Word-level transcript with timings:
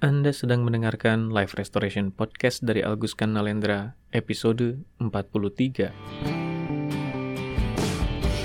Anda 0.00 0.32
sedang 0.32 0.64
mendengarkan 0.64 1.28
Live 1.28 1.60
Restoration 1.60 2.08
Podcast 2.08 2.64
dari 2.64 2.80
Alguskan 2.80 3.36
Nalendra, 3.36 4.00
episode 4.16 4.80
43. 4.96 5.92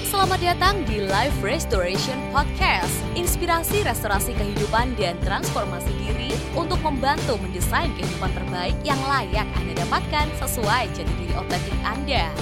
Selamat 0.03 0.39
datang 0.43 0.83
di 0.83 0.99
Live 0.99 1.39
Restoration 1.39 2.19
Podcast, 2.35 2.91
inspirasi 3.15 3.87
restorasi 3.87 4.35
kehidupan 4.35 4.99
dan 4.99 5.15
transformasi 5.23 5.95
diri 5.95 6.35
untuk 6.59 6.83
membantu 6.83 7.39
mendesain 7.39 7.87
kehidupan 7.95 8.35
terbaik 8.35 8.75
yang 8.83 8.99
layak 9.07 9.47
Anda 9.55 9.79
dapatkan 9.87 10.27
sesuai 10.35 10.91
jati 10.91 11.13
diri 11.23 11.39
otentik 11.39 11.79
Anda. 11.87 12.35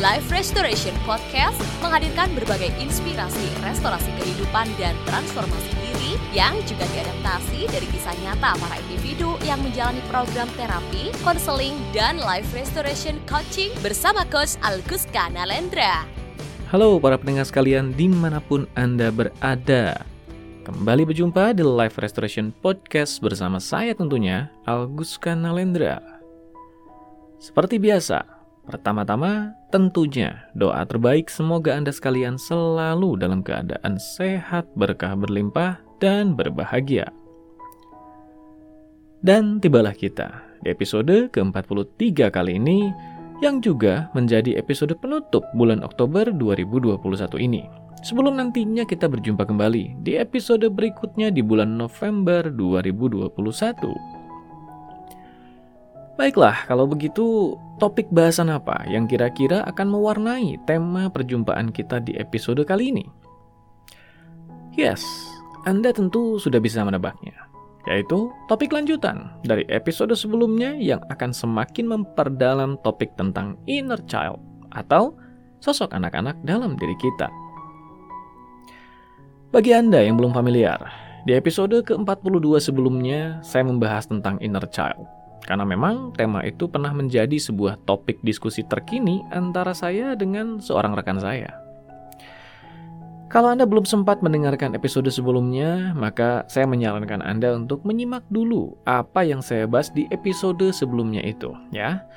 Live 0.00 0.32
Restoration 0.32 0.96
Podcast 1.04 1.60
menghadirkan 1.84 2.32
berbagai 2.32 2.72
inspirasi 2.80 3.52
restorasi 3.60 4.08
kehidupan 4.16 4.64
dan 4.80 4.96
transformasi 5.04 5.77
yang 6.36 6.60
juga 6.68 6.84
diadaptasi 6.92 7.72
dari 7.72 7.88
kisah 7.88 8.12
nyata 8.20 8.52
para 8.60 8.76
individu 8.84 9.40
yang 9.48 9.56
menjalani 9.64 10.04
program 10.12 10.48
terapi, 10.60 11.08
konseling, 11.24 11.76
dan 11.96 12.20
life 12.20 12.52
restoration 12.52 13.16
coaching 13.24 13.72
bersama 13.80 14.28
Coach 14.28 14.60
Alguska 14.60 15.32
Nalendra. 15.32 16.04
Halo 16.68 17.00
para 17.00 17.16
pendengar 17.16 17.48
sekalian 17.48 17.96
di 17.96 18.12
mana 18.12 18.44
pun 18.44 18.68
Anda 18.76 19.08
berada. 19.08 20.04
Kembali 20.68 21.08
berjumpa 21.08 21.56
di 21.56 21.64
Live 21.64 21.96
Restoration 21.96 22.52
Podcast 22.52 23.24
bersama 23.24 23.56
saya 23.56 23.96
tentunya, 23.96 24.52
Alguska 24.68 25.32
Nalendra. 25.32 25.96
Seperti 27.40 27.80
biasa, 27.80 28.37
Pertama-tama, 28.68 29.56
tentunya 29.72 30.44
doa 30.52 30.84
terbaik 30.84 31.32
semoga 31.32 31.72
Anda 31.72 31.88
sekalian 31.88 32.36
selalu 32.36 33.16
dalam 33.16 33.40
keadaan 33.40 33.96
sehat, 33.96 34.68
berkah 34.76 35.16
berlimpah, 35.16 35.80
dan 36.04 36.36
berbahagia. 36.36 37.08
Dan 39.24 39.56
tibalah 39.58 39.96
kita 39.96 40.44
di 40.60 40.68
episode 40.68 41.32
ke-43 41.32 42.28
kali 42.28 42.60
ini 42.60 42.92
yang 43.40 43.64
juga 43.64 44.12
menjadi 44.12 44.60
episode 44.60 44.92
penutup 45.00 45.48
bulan 45.56 45.80
Oktober 45.80 46.28
2021 46.28 47.00
ini. 47.40 47.64
Sebelum 48.04 48.36
nantinya 48.36 48.86
kita 48.86 49.10
berjumpa 49.10 49.42
kembali 49.48 50.04
di 50.06 50.20
episode 50.20 50.68
berikutnya 50.70 51.34
di 51.34 51.42
bulan 51.42 51.74
November 51.74 52.46
2021. 52.52 54.17
Baiklah, 56.18 56.66
kalau 56.66 56.90
begitu 56.90 57.54
topik 57.78 58.10
bahasan 58.10 58.50
apa 58.50 58.82
yang 58.90 59.06
kira-kira 59.06 59.62
akan 59.70 59.86
mewarnai 59.86 60.58
tema 60.66 61.06
perjumpaan 61.06 61.70
kita 61.70 62.02
di 62.02 62.18
episode 62.18 62.58
kali 62.66 62.90
ini? 62.90 63.06
Yes, 64.74 65.06
Anda 65.62 65.94
tentu 65.94 66.42
sudah 66.42 66.58
bisa 66.58 66.82
menebaknya, 66.82 67.38
yaitu 67.86 68.34
topik 68.50 68.74
lanjutan 68.74 69.30
dari 69.46 69.62
episode 69.70 70.10
sebelumnya 70.18 70.74
yang 70.74 70.98
akan 71.06 71.30
semakin 71.30 71.86
memperdalam 71.86 72.82
topik 72.82 73.14
tentang 73.14 73.54
inner 73.70 74.02
child 74.10 74.42
atau 74.74 75.14
sosok 75.62 75.94
anak-anak 75.94 76.34
dalam 76.42 76.74
diri 76.74 76.98
kita. 76.98 77.30
Bagi 79.54 79.70
Anda 79.70 80.02
yang 80.02 80.18
belum 80.18 80.34
familiar, 80.34 80.82
di 81.30 81.38
episode 81.38 81.78
ke-42 81.86 82.58
sebelumnya 82.58 83.38
saya 83.46 83.62
membahas 83.62 84.10
tentang 84.10 84.42
inner 84.42 84.66
child 84.74 85.17
karena 85.44 85.62
memang 85.62 86.10
tema 86.16 86.42
itu 86.42 86.66
pernah 86.66 86.90
menjadi 86.90 87.36
sebuah 87.38 87.84
topik 87.86 88.18
diskusi 88.24 88.64
terkini 88.66 89.22
antara 89.30 89.72
saya 89.76 90.16
dengan 90.18 90.58
seorang 90.58 90.96
rekan 90.98 91.20
saya. 91.20 91.68
Kalau 93.28 93.52
Anda 93.52 93.68
belum 93.68 93.84
sempat 93.84 94.24
mendengarkan 94.24 94.72
episode 94.72 95.12
sebelumnya, 95.12 95.92
maka 95.92 96.48
saya 96.48 96.64
menyarankan 96.64 97.20
Anda 97.20 97.60
untuk 97.60 97.84
menyimak 97.84 98.24
dulu 98.32 98.72
apa 98.88 99.20
yang 99.20 99.44
saya 99.44 99.68
bahas 99.68 99.92
di 99.92 100.08
episode 100.08 100.64
sebelumnya 100.72 101.20
itu, 101.20 101.52
ya. 101.68 102.08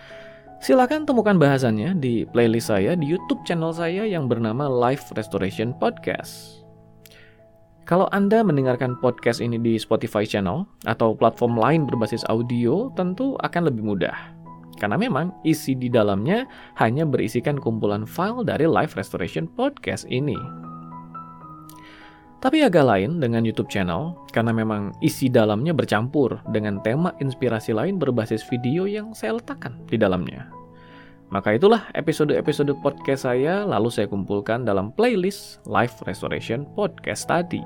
Silakan 0.64 1.04
temukan 1.04 1.36
bahasannya 1.36 2.00
di 2.00 2.24
playlist 2.24 2.72
saya 2.72 2.96
di 2.96 3.12
YouTube 3.12 3.44
channel 3.44 3.76
saya 3.76 4.08
yang 4.08 4.32
bernama 4.32 4.72
Life 4.72 5.12
Restoration 5.12 5.76
Podcast. 5.76 6.61
Kalau 7.90 8.06
Anda 8.14 8.46
mendengarkan 8.46 9.02
podcast 9.02 9.42
ini 9.42 9.58
di 9.58 9.74
Spotify 9.82 10.22
channel 10.22 10.70
atau 10.86 11.18
platform 11.18 11.58
lain 11.58 11.82
berbasis 11.90 12.22
audio, 12.30 12.94
tentu 12.94 13.34
akan 13.42 13.74
lebih 13.74 13.82
mudah. 13.82 14.14
Karena 14.78 14.98
memang 15.02 15.34
isi 15.42 15.74
di 15.74 15.90
dalamnya 15.90 16.46
hanya 16.78 17.06
berisikan 17.10 17.58
kumpulan 17.58 18.06
file 18.06 18.46
dari 18.46 18.70
Live 18.70 18.94
Restoration 18.94 19.50
Podcast 19.50 20.06
ini. 20.10 20.38
Tapi 22.42 22.66
agak 22.66 22.86
lain 22.86 23.22
dengan 23.22 23.46
YouTube 23.46 23.70
channel, 23.70 24.18
karena 24.34 24.50
memang 24.50 24.98
isi 25.06 25.30
dalamnya 25.30 25.78
bercampur 25.78 26.42
dengan 26.50 26.82
tema 26.82 27.14
inspirasi 27.22 27.70
lain 27.70 28.02
berbasis 28.02 28.42
video 28.50 28.90
yang 28.90 29.14
saya 29.14 29.38
letakkan 29.38 29.78
di 29.86 29.98
dalamnya. 29.98 30.61
Maka 31.32 31.56
itulah 31.56 31.88
episode-episode 31.96 32.76
podcast 32.84 33.24
saya 33.24 33.64
lalu 33.64 33.88
saya 33.88 34.04
kumpulkan 34.12 34.68
dalam 34.68 34.92
playlist 34.92 35.64
Live 35.64 35.96
Restoration 36.04 36.68
Podcast 36.76 37.24
tadi. 37.24 37.64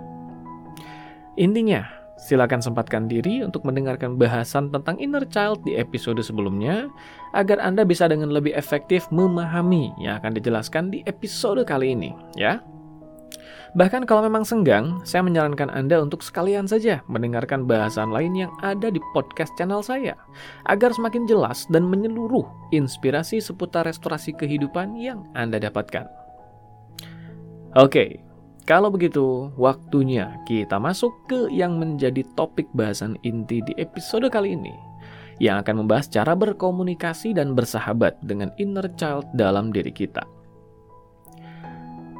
Intinya, 1.33 1.81
silakan 2.21 2.61
sempatkan 2.61 3.09
diri 3.09 3.41
untuk 3.41 3.65
mendengarkan 3.65 4.21
bahasan 4.21 4.69
tentang 4.69 5.01
inner 5.01 5.25
child 5.25 5.65
di 5.65 5.81
episode 5.81 6.21
sebelumnya 6.21 6.85
agar 7.33 7.57
Anda 7.57 7.89
bisa 7.89 8.05
dengan 8.05 8.29
lebih 8.29 8.53
efektif 8.53 9.09
memahami 9.09 9.97
yang 9.97 10.21
akan 10.21 10.37
dijelaskan 10.37 10.93
di 10.93 11.01
episode 11.09 11.65
kali 11.65 11.97
ini, 11.97 12.13
ya. 12.37 12.61
Bahkan 13.75 14.07
kalau 14.07 14.23
memang 14.23 14.47
senggang, 14.47 15.03
saya 15.03 15.19
menyarankan 15.19 15.67
Anda 15.67 15.99
untuk 15.99 16.23
sekalian 16.23 16.63
saja 16.63 17.03
mendengarkan 17.11 17.67
bahasan 17.67 18.07
lain 18.07 18.31
yang 18.47 18.51
ada 18.63 18.87
di 18.87 19.03
podcast 19.11 19.51
channel 19.59 19.83
saya, 19.83 20.15
agar 20.71 20.95
semakin 20.95 21.27
jelas 21.27 21.67
dan 21.67 21.83
menyeluruh 21.83 22.47
inspirasi 22.71 23.43
seputar 23.43 23.83
restorasi 23.83 24.31
kehidupan 24.31 24.95
yang 24.95 25.27
Anda 25.35 25.59
dapatkan. 25.59 26.07
Oke, 27.75 28.23
kalau 28.63 28.87
begitu, 28.87 29.51
waktunya 29.59 30.39
kita 30.47 30.79
masuk 30.79 31.11
ke 31.27 31.51
yang 31.51 31.75
menjadi 31.75 32.23
topik 32.39 32.71
bahasan 32.71 33.19
inti 33.27 33.59
di 33.59 33.75
episode 33.75 34.31
kali 34.31 34.55
ini, 34.55 34.71
yang 35.43 35.59
akan 35.59 35.83
membahas 35.83 36.07
cara 36.07 36.31
berkomunikasi 36.31 37.35
dan 37.35 37.51
bersahabat 37.51 38.15
dengan 38.23 38.55
inner 38.55 38.87
child 38.95 39.27
dalam 39.35 39.75
diri 39.75 39.91
kita. 39.91 40.34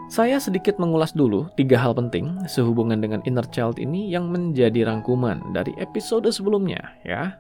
Saya 0.06 0.38
sedikit 0.38 0.78
mengulas 0.78 1.18
dulu 1.18 1.50
tiga 1.58 1.82
hal 1.82 1.98
penting 1.98 2.38
sehubungan 2.46 3.02
dengan 3.02 3.26
inner 3.26 3.46
child 3.50 3.82
ini 3.82 4.08
yang 4.08 4.30
menjadi 4.30 4.86
rangkuman 4.86 5.42
dari 5.52 5.74
episode 5.82 6.30
sebelumnya, 6.30 6.94
ya. 7.02 7.36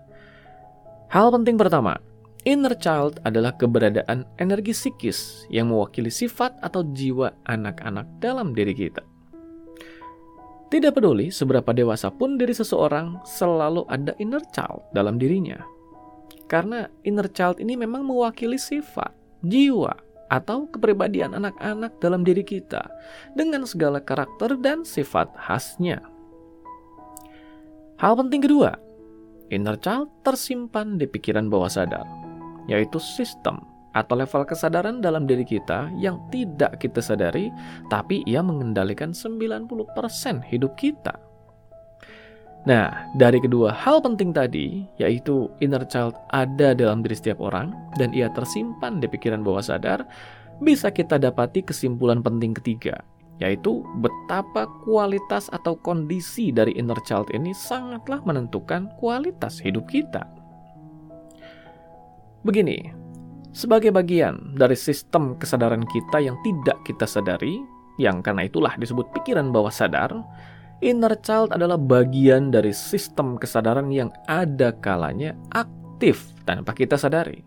Hal 1.13 1.29
penting 1.29 1.55
pertama, 1.61 2.01
Inner 2.45 2.77
child 2.77 3.17
adalah 3.25 3.57
keberadaan 3.57 4.21
energi 4.37 4.69
psikis 4.69 5.49
yang 5.49 5.73
mewakili 5.73 6.13
sifat 6.13 6.53
atau 6.61 6.85
jiwa 6.85 7.33
anak-anak 7.49 8.05
dalam 8.21 8.53
diri 8.53 8.77
kita. 8.77 9.01
Tidak 10.69 10.93
peduli 10.93 11.33
seberapa 11.33 11.73
dewasa 11.73 12.13
pun 12.13 12.37
diri 12.37 12.53
seseorang, 12.53 13.17
selalu 13.25 13.89
ada 13.89 14.13
inner 14.21 14.45
child 14.53 14.85
dalam 14.93 15.17
dirinya. 15.17 15.57
Karena 16.45 16.85
inner 17.01 17.25
child 17.33 17.57
ini 17.57 17.73
memang 17.73 18.05
mewakili 18.05 18.61
sifat, 18.61 19.09
jiwa, 19.41 19.97
atau 20.29 20.65
kepribadian 20.69 21.37
anak-anak 21.37 21.97
dalam 22.01 22.25
diri 22.25 22.41
kita 22.41 22.85
dengan 23.37 23.63
segala 23.69 24.01
karakter 24.01 24.57
dan 24.57 24.81
sifat 24.81 25.29
khasnya. 25.37 26.01
Hal 28.01 28.19
penting 28.19 28.43
kedua, 28.43 28.75
inner 29.53 29.79
child 29.79 30.11
tersimpan 30.25 30.99
di 30.99 31.07
pikiran 31.07 31.47
bawah 31.47 31.71
sadar 31.71 32.05
yaitu 32.65 32.97
sistem 32.97 33.61
atau 33.95 34.19
level 34.19 34.43
kesadaran 34.43 34.99
dalam 34.99 35.23
diri 35.23 35.47
kita 35.47 35.87
yang 35.95 36.19
tidak 36.27 36.83
kita 36.83 36.99
sadari, 36.99 37.47
tapi 37.87 38.27
ia 38.27 38.43
mengendalikan 38.43 39.15
90% 39.15 39.71
hidup 40.51 40.75
kita. 40.75 41.15
Nah, 42.65 43.13
dari 43.13 43.37
kedua 43.37 43.69
hal 43.69 44.01
penting 44.01 44.33
tadi, 44.33 44.89
yaitu 44.97 45.53
inner 45.61 45.85
child 45.85 46.17
ada 46.33 46.73
dalam 46.73 47.05
diri 47.05 47.13
setiap 47.13 47.37
orang 47.37 47.69
dan 48.01 48.09
ia 48.09 48.25
tersimpan 48.33 48.97
di 48.97 49.05
pikiran 49.05 49.45
bawah 49.45 49.61
sadar, 49.61 50.01
bisa 50.65 50.89
kita 50.89 51.21
dapati 51.21 51.61
kesimpulan 51.61 52.25
penting 52.25 52.57
ketiga, 52.57 53.05
yaitu 53.37 53.85
betapa 54.01 54.65
kualitas 54.81 55.45
atau 55.53 55.77
kondisi 55.77 56.49
dari 56.49 56.73
inner 56.73 56.97
child 57.05 57.29
ini 57.37 57.53
sangatlah 57.53 58.25
menentukan 58.25 58.89
kualitas 58.97 59.61
hidup 59.61 59.85
kita. 59.85 60.25
Begini, 62.41 62.89
sebagai 63.53 63.93
bagian 63.93 64.57
dari 64.57 64.73
sistem 64.73 65.37
kesadaran 65.37 65.85
kita 65.85 66.17
yang 66.17 66.33
tidak 66.41 66.81
kita 66.81 67.05
sadari, 67.05 67.61
yang 68.01 68.25
karena 68.25 68.49
itulah 68.49 68.73
disebut 68.73 69.05
pikiran 69.13 69.53
bawah 69.53 69.71
sadar, 69.71 70.11
inner 70.83 71.13
child 71.23 71.55
adalah 71.55 71.79
bagian 71.79 72.51
dari 72.51 72.75
sistem 72.75 73.39
kesadaran 73.39 73.91
yang 73.91 74.11
ada 74.27 74.75
kalanya 74.83 75.35
aktif 75.55 76.35
tanpa 76.43 76.75
kita 76.75 76.99
sadari. 76.99 77.43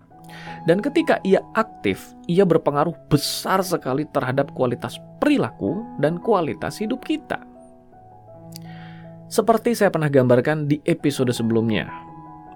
Dan 0.68 0.84
ketika 0.84 1.16
ia 1.24 1.40
aktif, 1.56 2.12
ia 2.28 2.44
berpengaruh 2.44 2.92
besar 3.08 3.64
sekali 3.64 4.04
terhadap 4.12 4.52
kualitas 4.52 5.00
perilaku 5.16 5.80
dan 5.98 6.20
kualitas 6.20 6.76
hidup 6.80 7.00
kita. 7.04 7.40
Seperti 9.28 9.76
saya 9.76 9.92
pernah 9.92 10.08
gambarkan 10.08 10.68
di 10.68 10.80
episode 10.88 11.32
sebelumnya, 11.32 11.88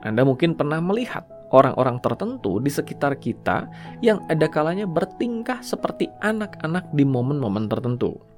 Anda 0.04 0.24
mungkin 0.24 0.56
pernah 0.56 0.80
melihat 0.80 1.28
orang-orang 1.52 2.00
tertentu 2.00 2.58
di 2.64 2.72
sekitar 2.72 3.20
kita 3.20 3.68
yang 4.00 4.24
ada 4.32 4.48
kalanya 4.48 4.88
bertingkah 4.88 5.60
seperti 5.60 6.08
anak-anak 6.24 6.88
di 6.96 7.04
momen-momen 7.04 7.68
tertentu. 7.68 8.31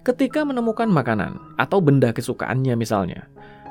Ketika 0.00 0.48
menemukan 0.48 0.88
makanan 0.88 1.36
atau 1.60 1.76
benda 1.84 2.08
kesukaannya 2.08 2.72
misalnya, 2.72 3.28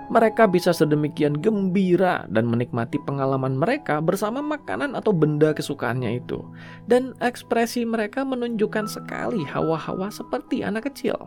mereka 0.09 0.49
bisa 0.49 0.73
sedemikian 0.73 1.37
gembira 1.37 2.25
dan 2.33 2.49
menikmati 2.49 2.97
pengalaman 3.05 3.57
mereka 3.57 4.01
bersama 4.01 4.41
makanan 4.41 4.97
atau 4.97 5.13
benda 5.13 5.53
kesukaannya 5.53 6.21
itu. 6.21 6.41
Dan 6.89 7.13
ekspresi 7.21 7.85
mereka 7.85 8.25
menunjukkan 8.25 8.89
sekali 8.89 9.45
hawa-hawa 9.45 10.09
seperti 10.09 10.65
anak 10.65 10.89
kecil. 10.89 11.17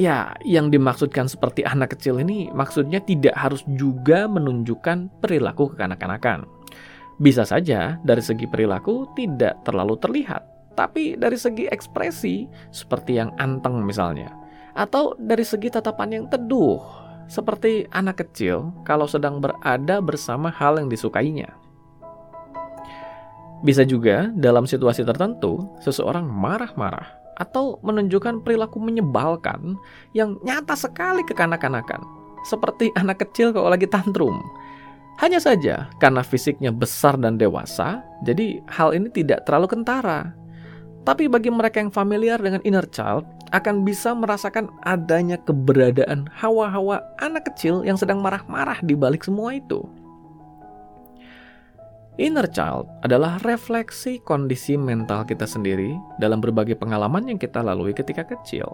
Ya, 0.00 0.32
yang 0.44 0.72
dimaksudkan 0.72 1.28
seperti 1.28 1.64
anak 1.68 1.96
kecil 1.96 2.16
ini 2.20 2.48
maksudnya 2.56 3.00
tidak 3.04 3.36
harus 3.36 3.60
juga 3.76 4.24
menunjukkan 4.28 5.20
perilaku 5.20 5.72
kekanak-kanakan. 5.76 6.48
Bisa 7.20 7.44
saja 7.44 8.00
dari 8.00 8.24
segi 8.24 8.48
perilaku 8.48 9.08
tidak 9.12 9.60
terlalu 9.68 10.00
terlihat, 10.00 10.51
tapi 10.72 11.16
dari 11.16 11.36
segi 11.36 11.68
ekspresi 11.68 12.48
seperti 12.72 13.18
yang 13.20 13.32
anteng 13.40 13.84
misalnya, 13.84 14.32
atau 14.72 15.16
dari 15.20 15.44
segi 15.44 15.68
tatapan 15.68 16.22
yang 16.22 16.24
teduh 16.28 16.80
seperti 17.30 17.88
anak 17.96 18.20
kecil 18.20 18.72
kalau 18.84 19.08
sedang 19.08 19.40
berada 19.40 20.02
bersama 20.04 20.52
hal 20.52 20.76
yang 20.76 20.92
disukainya. 20.92 21.48
Bisa 23.62 23.86
juga 23.86 24.28
dalam 24.34 24.66
situasi 24.66 25.06
tertentu 25.06 25.70
seseorang 25.80 26.26
marah-marah 26.26 27.22
atau 27.38 27.78
menunjukkan 27.80 28.42
perilaku 28.42 28.82
menyebalkan 28.82 29.78
yang 30.12 30.36
nyata 30.42 30.74
sekali 30.74 31.22
kekanak-kanakan, 31.24 32.02
seperti 32.44 32.90
anak 32.98 33.22
kecil 33.22 33.54
kalau 33.54 33.70
lagi 33.70 33.86
tantrum. 33.86 34.42
Hanya 35.22 35.38
saja 35.38 35.86
karena 36.02 36.26
fisiknya 36.26 36.74
besar 36.74 37.14
dan 37.20 37.38
dewasa, 37.38 38.02
jadi 38.26 38.58
hal 38.66 38.96
ini 38.96 39.08
tidak 39.14 39.46
terlalu 39.46 39.78
kentara. 39.78 40.34
Tapi 41.02 41.26
bagi 41.26 41.50
mereka 41.50 41.82
yang 41.82 41.90
familiar 41.90 42.38
dengan 42.38 42.62
inner 42.62 42.86
child, 42.86 43.26
akan 43.52 43.84
bisa 43.84 44.16
merasakan 44.16 44.70
adanya 44.86 45.36
keberadaan 45.42 46.30
hawa-hawa 46.30 47.04
anak 47.20 47.52
kecil 47.52 47.84
yang 47.84 48.00
sedang 48.00 48.22
marah-marah 48.24 48.80
di 48.80 48.96
balik 48.96 49.26
semua 49.26 49.52
itu. 49.58 49.84
Inner 52.20 52.44
child 52.44 52.86
adalah 53.00 53.40
refleksi 53.40 54.20
kondisi 54.20 54.76
mental 54.76 55.24
kita 55.24 55.48
sendiri 55.48 55.96
dalam 56.20 56.44
berbagai 56.44 56.76
pengalaman 56.76 57.24
yang 57.24 57.40
kita 57.40 57.64
lalui 57.64 57.96
ketika 57.96 58.22
kecil, 58.22 58.68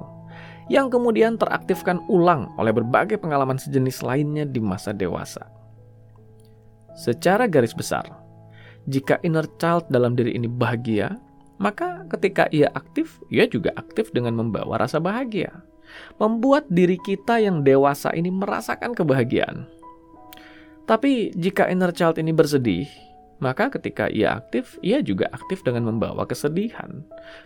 yang 0.66 0.90
kemudian 0.90 1.38
teraktifkan 1.38 2.02
ulang 2.10 2.50
oleh 2.58 2.74
berbagai 2.74 3.16
pengalaman 3.16 3.56
sejenis 3.56 4.02
lainnya 4.02 4.42
di 4.42 4.58
masa 4.58 4.90
dewasa. 4.90 5.46
Secara 6.98 7.46
garis 7.46 7.70
besar, 7.78 8.10
jika 8.90 9.22
inner 9.22 9.46
child 9.62 9.86
dalam 9.86 10.19
diri 10.19 10.34
ini 10.34 10.50
bahagia, 10.50 11.14
maka 11.58 12.06
ketika 12.16 12.46
ia 12.55 12.70
aktif, 12.72 13.19
ia 13.28 13.44
juga 13.50 13.75
aktif 13.75 14.14
dengan 14.14 14.38
membawa 14.38 14.78
rasa 14.78 15.02
bahagia, 15.02 15.50
membuat 16.22 16.70
diri 16.70 16.96
kita 17.02 17.43
yang 17.43 17.66
dewasa 17.66 18.14
ini 18.14 18.31
merasakan 18.31 18.94
kebahagiaan. 18.94 19.66
Tapi 20.88 21.37
jika 21.37 21.69
inner 21.69 21.93
child 21.93 22.16
ini 22.16 22.32
bersedih, 22.32 22.88
maka 23.38 23.70
ketika 23.70 24.10
ia 24.10 24.34
aktif, 24.34 24.81
ia 24.82 24.99
juga 24.99 25.31
aktif 25.31 25.62
dengan 25.62 25.87
membawa 25.94 26.26
kesedihan. 26.26 27.05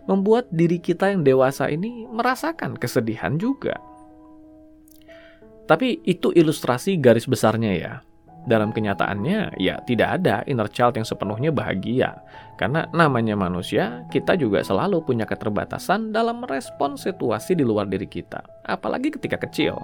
Membuat 0.09 0.49
diri 0.49 0.81
kita 0.81 1.13
yang 1.13 1.21
dewasa 1.21 1.69
ini 1.69 2.09
merasakan 2.09 2.79
kesedihan 2.79 3.37
juga. 3.37 3.77
Tapi 5.69 6.01
itu 6.03 6.31
ilustrasi 6.31 6.99
garis 6.99 7.29
besarnya 7.29 7.71
ya. 7.75 7.93
Dalam 8.43 8.75
kenyataannya, 8.75 9.55
ya 9.55 9.79
tidak 9.87 10.19
ada 10.19 10.43
inner 10.43 10.67
child 10.67 10.99
yang 10.99 11.07
sepenuhnya 11.07 11.55
bahagia. 11.55 12.19
Karena 12.59 12.91
namanya 12.91 13.39
manusia, 13.39 14.03
kita 14.11 14.35
juga 14.35 14.59
selalu 14.59 14.99
punya 15.03 15.23
keterbatasan 15.23 16.11
dalam 16.11 16.43
merespon 16.43 16.99
situasi 16.99 17.55
di 17.55 17.63
luar 17.63 17.87
diri 17.87 18.03
kita. 18.03 18.43
Apalagi 18.67 19.15
ketika 19.15 19.39
kecil. 19.39 19.79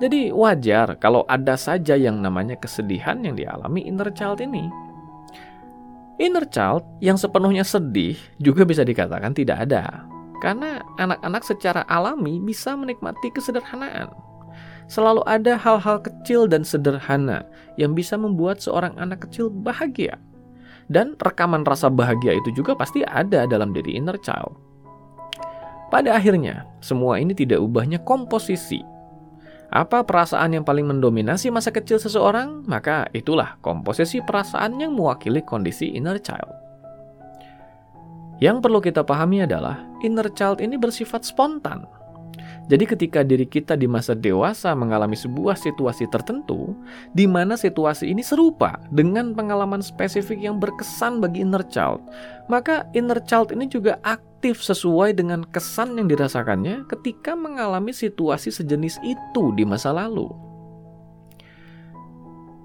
Jadi 0.00 0.32
wajar 0.32 0.96
kalau 0.96 1.22
ada 1.28 1.54
saja 1.54 1.94
yang 1.94 2.18
namanya 2.18 2.56
kesedihan 2.56 3.20
yang 3.22 3.36
dialami 3.36 3.84
inner 3.84 4.08
child 4.10 4.40
ini. 4.40 4.66
Inner 6.16 6.48
child 6.48 6.82
yang 7.04 7.20
sepenuhnya 7.20 7.62
sedih 7.62 8.16
juga 8.40 8.64
bisa 8.64 8.82
dikatakan 8.88 9.36
tidak 9.36 9.68
ada. 9.68 10.08
Karena 10.40 10.82
anak-anak 10.98 11.44
secara 11.46 11.86
alami 11.86 12.42
bisa 12.42 12.74
menikmati 12.74 13.30
kesederhanaan. 13.30 14.10
Selalu 14.90 15.22
ada 15.24 15.56
hal-hal 15.56 16.02
kecil 16.02 16.11
dan 16.24 16.62
sederhana 16.62 17.44
yang 17.76 17.92
bisa 17.92 18.14
membuat 18.14 18.62
seorang 18.62 18.94
anak 18.98 19.28
kecil 19.28 19.50
bahagia. 19.50 20.18
Dan 20.90 21.14
rekaman 21.18 21.62
rasa 21.62 21.88
bahagia 21.88 22.36
itu 22.36 22.50
juga 22.52 22.74
pasti 22.74 23.06
ada 23.06 23.46
dalam 23.46 23.70
diri 23.70 23.96
inner 23.96 24.18
child. 24.20 24.54
Pada 25.90 26.16
akhirnya, 26.16 26.66
semua 26.80 27.20
ini 27.20 27.36
tidak 27.36 27.60
ubahnya 27.60 28.00
komposisi 28.02 28.80
apa 29.72 30.04
perasaan 30.04 30.52
yang 30.52 30.68
paling 30.68 30.84
mendominasi 30.84 31.48
masa 31.48 31.72
kecil 31.72 31.96
seseorang? 31.96 32.60
Maka 32.68 33.08
itulah 33.16 33.56
komposisi 33.64 34.20
perasaan 34.20 34.76
yang 34.76 34.92
mewakili 34.92 35.40
kondisi 35.40 35.96
inner 35.96 36.20
child. 36.20 36.52
Yang 38.36 38.60
perlu 38.60 38.84
kita 38.84 39.00
pahami 39.00 39.48
adalah 39.48 39.80
inner 40.04 40.28
child 40.36 40.60
ini 40.60 40.76
bersifat 40.76 41.24
spontan. 41.24 41.88
Jadi 42.70 42.84
ketika 42.88 43.20
diri 43.26 43.44
kita 43.44 43.74
di 43.74 43.90
masa 43.90 44.14
dewasa 44.16 44.72
mengalami 44.72 45.18
sebuah 45.18 45.58
situasi 45.58 46.08
tertentu, 46.08 46.72
di 47.12 47.26
mana 47.26 47.58
situasi 47.58 48.08
ini 48.08 48.22
serupa 48.24 48.78
dengan 48.94 49.34
pengalaman 49.34 49.82
spesifik 49.82 50.40
yang 50.40 50.56
berkesan 50.62 51.18
bagi 51.18 51.42
inner 51.42 51.64
child, 51.68 52.00
maka 52.46 52.86
inner 52.96 53.18
child 53.24 53.50
ini 53.50 53.66
juga 53.68 53.98
aktif 54.06 54.62
sesuai 54.62 55.18
dengan 55.18 55.42
kesan 55.50 55.98
yang 55.98 56.06
dirasakannya 56.08 56.86
ketika 56.88 57.34
mengalami 57.34 57.90
situasi 57.90 58.54
sejenis 58.54 58.98
itu 59.02 59.52
di 59.58 59.64
masa 59.66 59.92
lalu. 59.92 60.51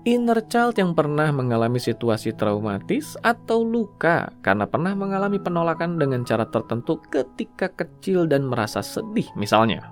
Inner 0.07 0.39
child 0.47 0.79
yang 0.79 0.95
pernah 0.95 1.35
mengalami 1.35 1.83
situasi 1.83 2.31
traumatis 2.31 3.19
atau 3.27 3.59
luka 3.59 4.31
karena 4.39 4.63
pernah 4.63 4.95
mengalami 4.95 5.35
penolakan 5.35 5.99
dengan 5.99 6.23
cara 6.23 6.47
tertentu 6.47 6.95
ketika 7.11 7.67
kecil 7.67 8.23
dan 8.23 8.47
merasa 8.47 8.79
sedih 8.79 9.27
misalnya. 9.35 9.91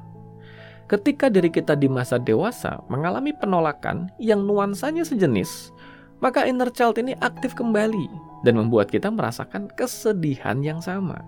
Ketika 0.87 1.27
diri 1.27 1.51
kita 1.51 1.75
di 1.75 1.91
masa 1.91 2.15
dewasa 2.15 2.79
mengalami 2.87 3.35
penolakan 3.35 4.07
yang 4.15 4.47
nuansanya 4.47 5.03
sejenis, 5.03 5.75
maka 6.23 6.47
inner 6.47 6.71
child 6.71 6.95
ini 6.95 7.11
aktif 7.19 7.51
kembali 7.51 8.07
dan 8.47 8.55
membuat 8.55 8.87
kita 8.87 9.11
merasakan 9.11 9.67
kesedihan 9.75 10.63
yang 10.63 10.79
sama. 10.79 11.19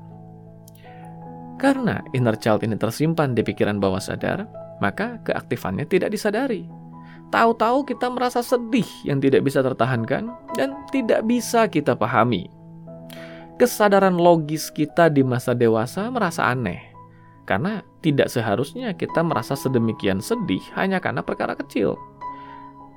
Karena 1.60 2.00
inner 2.16 2.40
child 2.40 2.64
ini 2.64 2.80
tersimpan 2.80 3.36
di 3.36 3.44
pikiran 3.44 3.84
bawah 3.84 4.00
sadar, 4.00 4.48
maka 4.80 5.20
keaktifannya 5.28 5.84
tidak 5.92 6.16
disadari 6.16 6.87
Tahu-tahu 7.28 7.84
kita 7.84 8.08
merasa 8.08 8.40
sedih 8.40 8.88
yang 9.04 9.20
tidak 9.20 9.44
bisa 9.44 9.60
tertahankan 9.60 10.32
dan 10.56 10.80
tidak 10.96 11.28
bisa 11.28 11.68
kita 11.68 11.92
pahami. 11.92 12.48
Kesadaran 13.60 14.16
logis 14.16 14.72
kita 14.72 15.12
di 15.12 15.26
masa 15.26 15.52
dewasa 15.52 16.08
merasa 16.08 16.48
aneh, 16.48 16.80
karena 17.44 17.84
tidak 18.00 18.32
seharusnya 18.32 18.96
kita 18.96 19.20
merasa 19.26 19.58
sedemikian 19.58 20.24
sedih 20.24 20.62
hanya 20.80 21.02
karena 21.04 21.20
perkara 21.20 21.58
kecil. 21.58 22.00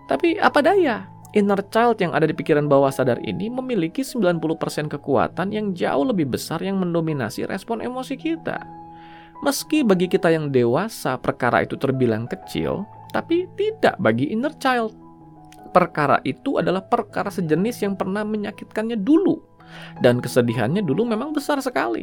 Tapi 0.07 0.39
apa 0.39 0.63
daya, 0.63 1.09
inner 1.33 1.59
child 1.71 1.99
yang 1.99 2.13
ada 2.13 2.29
di 2.29 2.35
pikiran 2.37 2.69
bawah 2.71 2.93
sadar 2.93 3.19
ini 3.25 3.51
memiliki 3.51 4.05
90% 4.07 4.91
kekuatan 4.95 5.51
yang 5.51 5.73
jauh 5.75 6.05
lebih 6.07 6.31
besar 6.31 6.63
yang 6.63 6.79
mendominasi 6.79 7.49
respon 7.49 7.83
emosi 7.83 8.15
kita. 8.21 8.63
Meski 9.41 9.81
bagi 9.81 10.13
kita 10.13 10.29
yang 10.29 10.53
dewasa 10.53 11.17
perkara 11.17 11.65
itu 11.65 11.73
terbilang 11.81 12.29
kecil, 12.29 12.85
tapi 13.11 13.47
tidak 13.59 13.99
bagi 13.99 14.31
inner 14.31 14.55
child. 14.59 14.95
Perkara 15.71 16.19
itu 16.27 16.59
adalah 16.59 16.83
perkara 16.83 17.31
sejenis 17.31 17.87
yang 17.87 17.95
pernah 17.95 18.27
menyakitkannya 18.27 18.99
dulu, 18.99 19.39
dan 20.03 20.19
kesedihannya 20.19 20.83
dulu 20.83 21.07
memang 21.07 21.31
besar 21.31 21.63
sekali. 21.63 22.03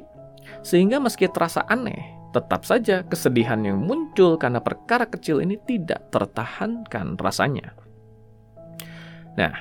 Sehingga 0.64 1.04
meski 1.04 1.28
terasa 1.28 1.68
aneh, 1.68 2.16
tetap 2.32 2.64
saja 2.64 3.04
kesedihan 3.04 3.60
yang 3.64 3.84
muncul 3.84 4.40
karena 4.40 4.64
perkara 4.64 5.04
kecil 5.04 5.44
ini 5.44 5.60
tidak 5.68 6.08
tertahankan 6.12 7.20
rasanya. 7.20 7.76
Nah, 9.36 9.54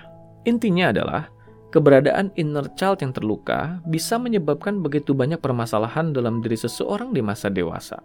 intinya 0.47 0.95
adalah 0.95 1.29
keberadaan 1.75 2.33
inner 2.39 2.71
child 2.79 3.03
yang 3.03 3.13
terluka 3.13 3.83
bisa 3.85 4.17
menyebabkan 4.17 4.81
begitu 4.81 5.13
banyak 5.13 5.43
permasalahan 5.43 6.15
dalam 6.15 6.41
diri 6.41 6.57
seseorang 6.57 7.11
di 7.11 7.21
masa 7.21 7.51
dewasa. 7.51 8.01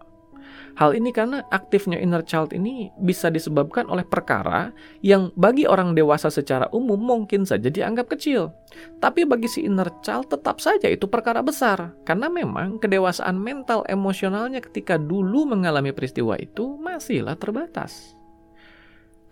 Hal 0.80 0.96
ini 0.96 1.12
karena 1.12 1.44
aktifnya 1.52 2.00
inner 2.00 2.24
child 2.24 2.56
ini 2.56 2.90
bisa 2.96 3.28
disebabkan 3.28 3.92
oleh 3.92 4.08
perkara 4.08 4.72
yang 5.04 5.30
bagi 5.36 5.68
orang 5.68 5.92
dewasa 5.92 6.32
secara 6.32 6.72
umum 6.72 6.98
mungkin 6.98 7.44
saja 7.44 7.68
dianggap 7.68 8.08
kecil. 8.16 8.56
Tapi 9.04 9.28
bagi 9.28 9.52
si 9.52 9.68
inner 9.68 9.92
child 10.00 10.32
tetap 10.32 10.64
saja 10.64 10.88
itu 10.88 11.06
perkara 11.12 11.44
besar. 11.44 11.92
Karena 12.08 12.32
memang 12.32 12.80
kedewasaan 12.80 13.36
mental 13.36 13.84
emosionalnya 13.92 14.64
ketika 14.64 14.96
dulu 14.96 15.44
mengalami 15.44 15.92
peristiwa 15.92 16.40
itu 16.40 16.80
masihlah 16.80 17.36
terbatas. 17.36 18.16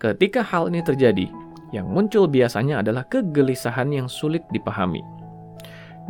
Ketika 0.00 0.40
hal 0.40 0.72
ini 0.72 0.80
terjadi, 0.80 1.28
yang 1.70 1.86
muncul 1.86 2.26
biasanya 2.26 2.82
adalah 2.82 3.06
kegelisahan 3.06 3.92
yang 3.94 4.08
sulit 4.10 4.42
dipahami. 4.50 5.04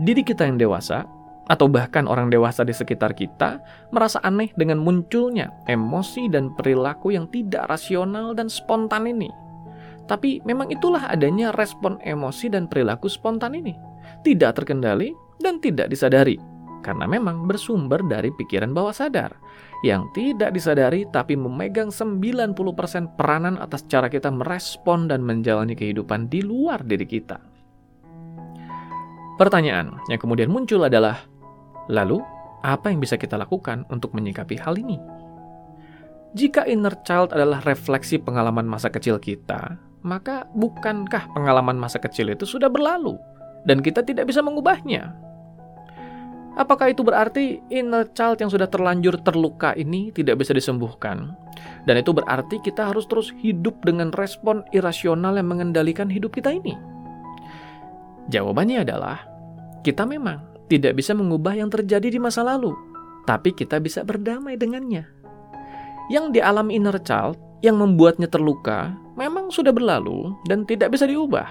Diri 0.01 0.25
kita 0.25 0.49
yang 0.49 0.57
dewasa 0.57 1.05
atau 1.47 1.67
bahkan 1.67 2.07
orang 2.07 2.29
dewasa 2.29 2.63
di 2.63 2.75
sekitar 2.75 3.17
kita 3.17 3.63
merasa 3.91 4.21
aneh 4.23 4.53
dengan 4.55 4.83
munculnya 4.83 5.51
emosi 5.67 6.29
dan 6.29 6.53
perilaku 6.55 7.15
yang 7.15 7.27
tidak 7.31 7.67
rasional 7.71 8.37
dan 8.37 8.47
spontan 8.51 9.09
ini. 9.09 9.31
Tapi 10.11 10.43
memang 10.43 10.75
itulah 10.75 11.07
adanya 11.07 11.55
respon 11.55 12.03
emosi 12.03 12.51
dan 12.51 12.67
perilaku 12.67 13.07
spontan 13.07 13.55
ini. 13.55 13.79
Tidak 14.27 14.51
terkendali 14.59 15.15
dan 15.39 15.63
tidak 15.63 15.87
disadari. 15.87 16.35
Karena 16.81 17.05
memang 17.07 17.47
bersumber 17.47 18.03
dari 18.03 18.35
pikiran 18.35 18.75
bawah 18.75 18.91
sadar. 18.91 19.37
Yang 19.87 20.11
tidak 20.17 20.51
disadari 20.51 21.07
tapi 21.09 21.39
memegang 21.39 21.95
90% 21.95 23.15
peranan 23.15 23.55
atas 23.63 23.87
cara 23.87 24.11
kita 24.11 24.35
merespon 24.35 25.07
dan 25.07 25.23
menjalani 25.23 25.79
kehidupan 25.79 26.27
di 26.27 26.43
luar 26.43 26.83
diri 26.83 27.07
kita. 27.07 27.39
Pertanyaan 29.39 29.97
yang 30.13 30.21
kemudian 30.21 30.53
muncul 30.53 30.85
adalah, 30.85 31.30
Lalu, 31.89 32.21
apa 32.61 32.93
yang 32.93 33.01
bisa 33.01 33.17
kita 33.17 33.41
lakukan 33.41 33.89
untuk 33.89 34.13
menyikapi 34.13 34.61
hal 34.61 34.77
ini? 34.77 35.01
Jika 36.37 36.69
inner 36.69 36.95
child 37.03 37.35
adalah 37.35 37.59
refleksi 37.65 38.21
pengalaman 38.21 38.69
masa 38.69 38.93
kecil 38.93 39.19
kita, 39.19 39.81
maka 40.07 40.47
bukankah 40.55 41.33
pengalaman 41.35 41.75
masa 41.75 41.99
kecil 41.99 42.31
itu 42.31 42.47
sudah 42.47 42.71
berlalu 42.71 43.19
dan 43.67 43.83
kita 43.83 44.05
tidak 44.05 44.31
bisa 44.31 44.39
mengubahnya? 44.45 45.11
Apakah 46.59 46.91
itu 46.91 47.07
berarti 47.07 47.63
inner 47.71 48.11
child 48.11 48.43
yang 48.43 48.51
sudah 48.51 48.67
terlanjur 48.67 49.23
terluka 49.23 49.71
ini 49.79 50.11
tidak 50.11 50.43
bisa 50.43 50.51
disembuhkan? 50.51 51.39
Dan 51.87 52.03
itu 52.03 52.11
berarti 52.11 52.59
kita 52.59 52.91
harus 52.91 53.07
terus 53.07 53.31
hidup 53.39 53.81
dengan 53.87 54.11
respon 54.13 54.67
irasional 54.75 55.39
yang 55.39 55.47
mengendalikan 55.47 56.11
hidup 56.11 56.35
kita 56.35 56.51
ini? 56.51 56.75
Jawabannya 58.29 58.83
adalah 58.83 59.25
kita 59.87 60.05
memang 60.05 60.50
tidak 60.71 60.95
bisa 60.95 61.11
mengubah 61.13 61.59
yang 61.59 61.67
terjadi 61.67 62.15
di 62.15 62.23
masa 62.23 62.47
lalu, 62.47 62.71
tapi 63.27 63.51
kita 63.51 63.83
bisa 63.83 64.07
berdamai 64.07 64.55
dengannya. 64.55 65.03
Yang 66.09 66.39
dialami 66.39 66.79
inner 66.79 66.97
child 67.03 67.35
yang 67.61 67.77
membuatnya 67.77 68.31
terluka 68.31 68.95
memang 69.19 69.51
sudah 69.51 69.75
berlalu 69.75 70.33
dan 70.47 70.63
tidak 70.65 70.95
bisa 70.95 71.05
diubah. 71.11 71.47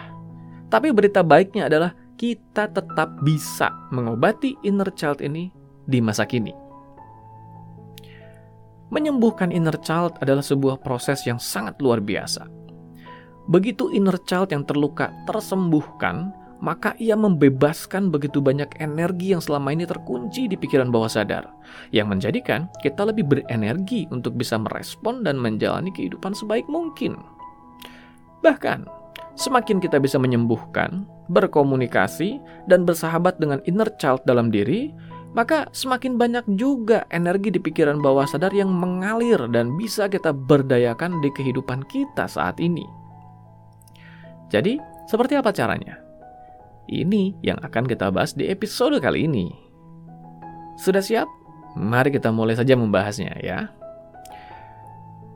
Tapi 0.71 0.95
berita 0.95 1.19
baiknya 1.19 1.67
adalah 1.67 1.91
kita 2.15 2.71
tetap 2.71 3.19
bisa 3.23 3.71
mengobati 3.91 4.55
inner 4.63 4.89
child 4.95 5.19
ini 5.19 5.51
di 5.83 5.99
masa 5.99 6.23
kini. 6.23 6.51
Menyembuhkan 8.89 9.53
inner 9.53 9.77
child 9.85 10.17
adalah 10.17 10.41
sebuah 10.41 10.81
proses 10.81 11.21
yang 11.27 11.37
sangat 11.37 11.77
luar 11.77 12.01
biasa. 12.01 12.49
Begitu 13.49 13.93
inner 13.93 14.17
child 14.25 14.53
yang 14.53 14.65
terluka 14.65 15.13
tersembuhkan, 15.29 16.33
maka 16.59 16.95
ia 16.99 17.15
membebaskan 17.15 18.11
begitu 18.11 18.43
banyak 18.43 18.67
energi 18.83 19.31
yang 19.31 19.39
selama 19.39 19.71
ini 19.71 19.87
terkunci 19.87 20.51
di 20.51 20.59
pikiran 20.59 20.91
bawah 20.91 21.07
sadar, 21.07 21.47
yang 21.95 22.11
menjadikan 22.11 22.67
kita 22.83 23.07
lebih 23.07 23.27
berenergi 23.27 24.07
untuk 24.11 24.35
bisa 24.35 24.59
merespon 24.59 25.23
dan 25.23 25.39
menjalani 25.39 25.91
kehidupan 25.95 26.35
sebaik 26.35 26.67
mungkin. 26.67 27.15
Bahkan, 28.43 28.87
semakin 29.39 29.79
kita 29.79 29.99
bisa 29.99 30.19
menyembuhkan, 30.19 31.07
berkomunikasi, 31.31 32.39
dan 32.67 32.83
bersahabat 32.83 33.39
dengan 33.39 33.63
inner 33.63 33.87
child 33.99 34.23
dalam 34.27 34.51
diri, 34.51 34.91
maka 35.31 35.69
semakin 35.71 36.17
banyak 36.17 36.45
juga 36.57 37.05
energi 37.13 37.53
di 37.53 37.61
pikiran 37.61 38.01
bawah 38.01 38.25
sadar 38.25 38.51
yang 38.51 38.73
mengalir 38.73 39.37
dan 39.53 39.77
bisa 39.77 40.09
kita 40.09 40.33
berdayakan 40.33 41.21
di 41.21 41.29
kehidupan 41.31 41.85
kita 41.87 42.25
saat 42.25 42.57
ini. 42.57 42.83
Jadi, 44.49 44.81
seperti 45.05 45.37
apa 45.37 45.53
caranya? 45.53 46.08
Ini 46.89 47.37
yang 47.45 47.61
akan 47.61 47.85
kita 47.85 48.09
bahas 48.09 48.33
di 48.33 48.49
episode 48.49 48.97
kali 48.97 49.29
ini. 49.29 49.53
Sudah 50.81 51.05
siap? 51.05 51.29
Mari 51.77 52.09
kita 52.09 52.33
mulai 52.33 52.57
saja 52.57 52.73
membahasnya 52.73 53.37
ya. 53.45 53.69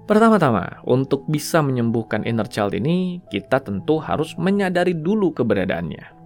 Pertama-tama, 0.09 0.81
untuk 0.83 1.23
bisa 1.29 1.61
menyembuhkan 1.61 2.25
inner 2.25 2.49
child 2.49 2.73
ini, 2.75 3.21
kita 3.29 3.61
tentu 3.61 4.01
harus 4.01 4.33
menyadari 4.35 4.97
dulu 4.97 5.31
keberadaannya. 5.31 6.25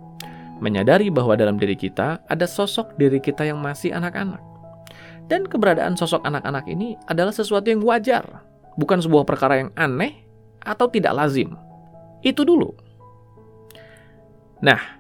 Menyadari 0.63 1.13
bahwa 1.13 1.37
dalam 1.37 1.61
diri 1.61 1.77
kita 1.77 2.23
ada 2.25 2.47
sosok 2.49 2.97
diri 2.97 3.21
kita 3.21 3.45
yang 3.45 3.61
masih 3.61 3.93
anak-anak. 3.93 4.41
Dan 5.27 5.45
keberadaan 5.45 5.93
sosok 5.99 6.23
anak-anak 6.23 6.65
ini 6.71 6.95
adalah 7.05 7.35
sesuatu 7.35 7.67
yang 7.67 7.83
wajar, 7.83 8.23
bukan 8.79 9.03
sebuah 9.03 9.27
perkara 9.27 9.61
yang 9.61 9.69
aneh 9.77 10.25
atau 10.63 10.89
tidak 10.89 11.13
lazim. 11.13 11.53
Itu 12.25 12.47
dulu. 12.47 12.73
Nah, 14.65 14.96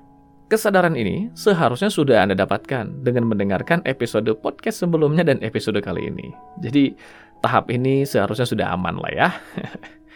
Kesadaran 0.47 0.95
ini 0.95 1.27
seharusnya 1.35 1.91
sudah 1.91 2.23
Anda 2.23 2.31
dapatkan 2.31 3.03
dengan 3.03 3.27
mendengarkan 3.27 3.83
episode 3.83 4.31
podcast 4.39 4.79
sebelumnya 4.79 5.27
dan 5.27 5.43
episode 5.43 5.75
kali 5.83 6.07
ini. 6.07 6.31
Jadi, 6.63 6.95
tahap 7.43 7.67
ini 7.67 8.07
seharusnya 8.07 8.47
sudah 8.47 8.71
aman 8.71 8.95
lah 8.95 9.11
ya. 9.11 9.29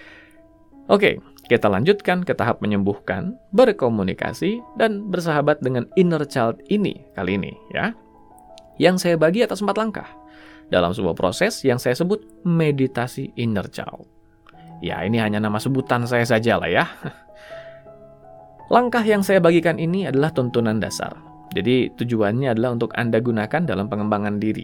Oke, 0.95 1.19
kita 1.51 1.67
lanjutkan 1.67 2.23
ke 2.23 2.31
tahap 2.31 2.63
menyembuhkan, 2.63 3.35
berkomunikasi, 3.51 4.63
dan 4.79 5.11
bersahabat 5.11 5.59
dengan 5.59 5.83
inner 5.99 6.23
child 6.23 6.63
ini 6.71 7.03
kali 7.11 7.35
ini 7.35 7.51
ya. 7.75 7.91
Yang 8.79 9.03
saya 9.03 9.15
bagi 9.19 9.43
atas 9.43 9.59
empat 9.59 9.75
langkah 9.75 10.07
dalam 10.71 10.95
sebuah 10.95 11.11
proses 11.11 11.59
yang 11.67 11.75
saya 11.75 11.91
sebut 11.91 12.23
meditasi 12.47 13.35
inner 13.35 13.67
child. 13.67 14.07
Ya, 14.79 15.03
ini 15.03 15.19
hanya 15.19 15.43
nama 15.43 15.59
sebutan 15.59 16.07
saya 16.07 16.23
saja 16.23 16.55
lah 16.55 16.71
ya. 16.71 16.87
Langkah 18.71 19.03
yang 19.03 19.19
saya 19.19 19.43
bagikan 19.43 19.75
ini 19.75 20.07
adalah 20.07 20.31
tuntunan 20.31 20.79
dasar. 20.79 21.11
Jadi 21.51 21.91
tujuannya 21.91 22.55
adalah 22.55 22.71
untuk 22.71 22.95
Anda 22.95 23.19
gunakan 23.19 23.67
dalam 23.67 23.91
pengembangan 23.91 24.39
diri. 24.39 24.63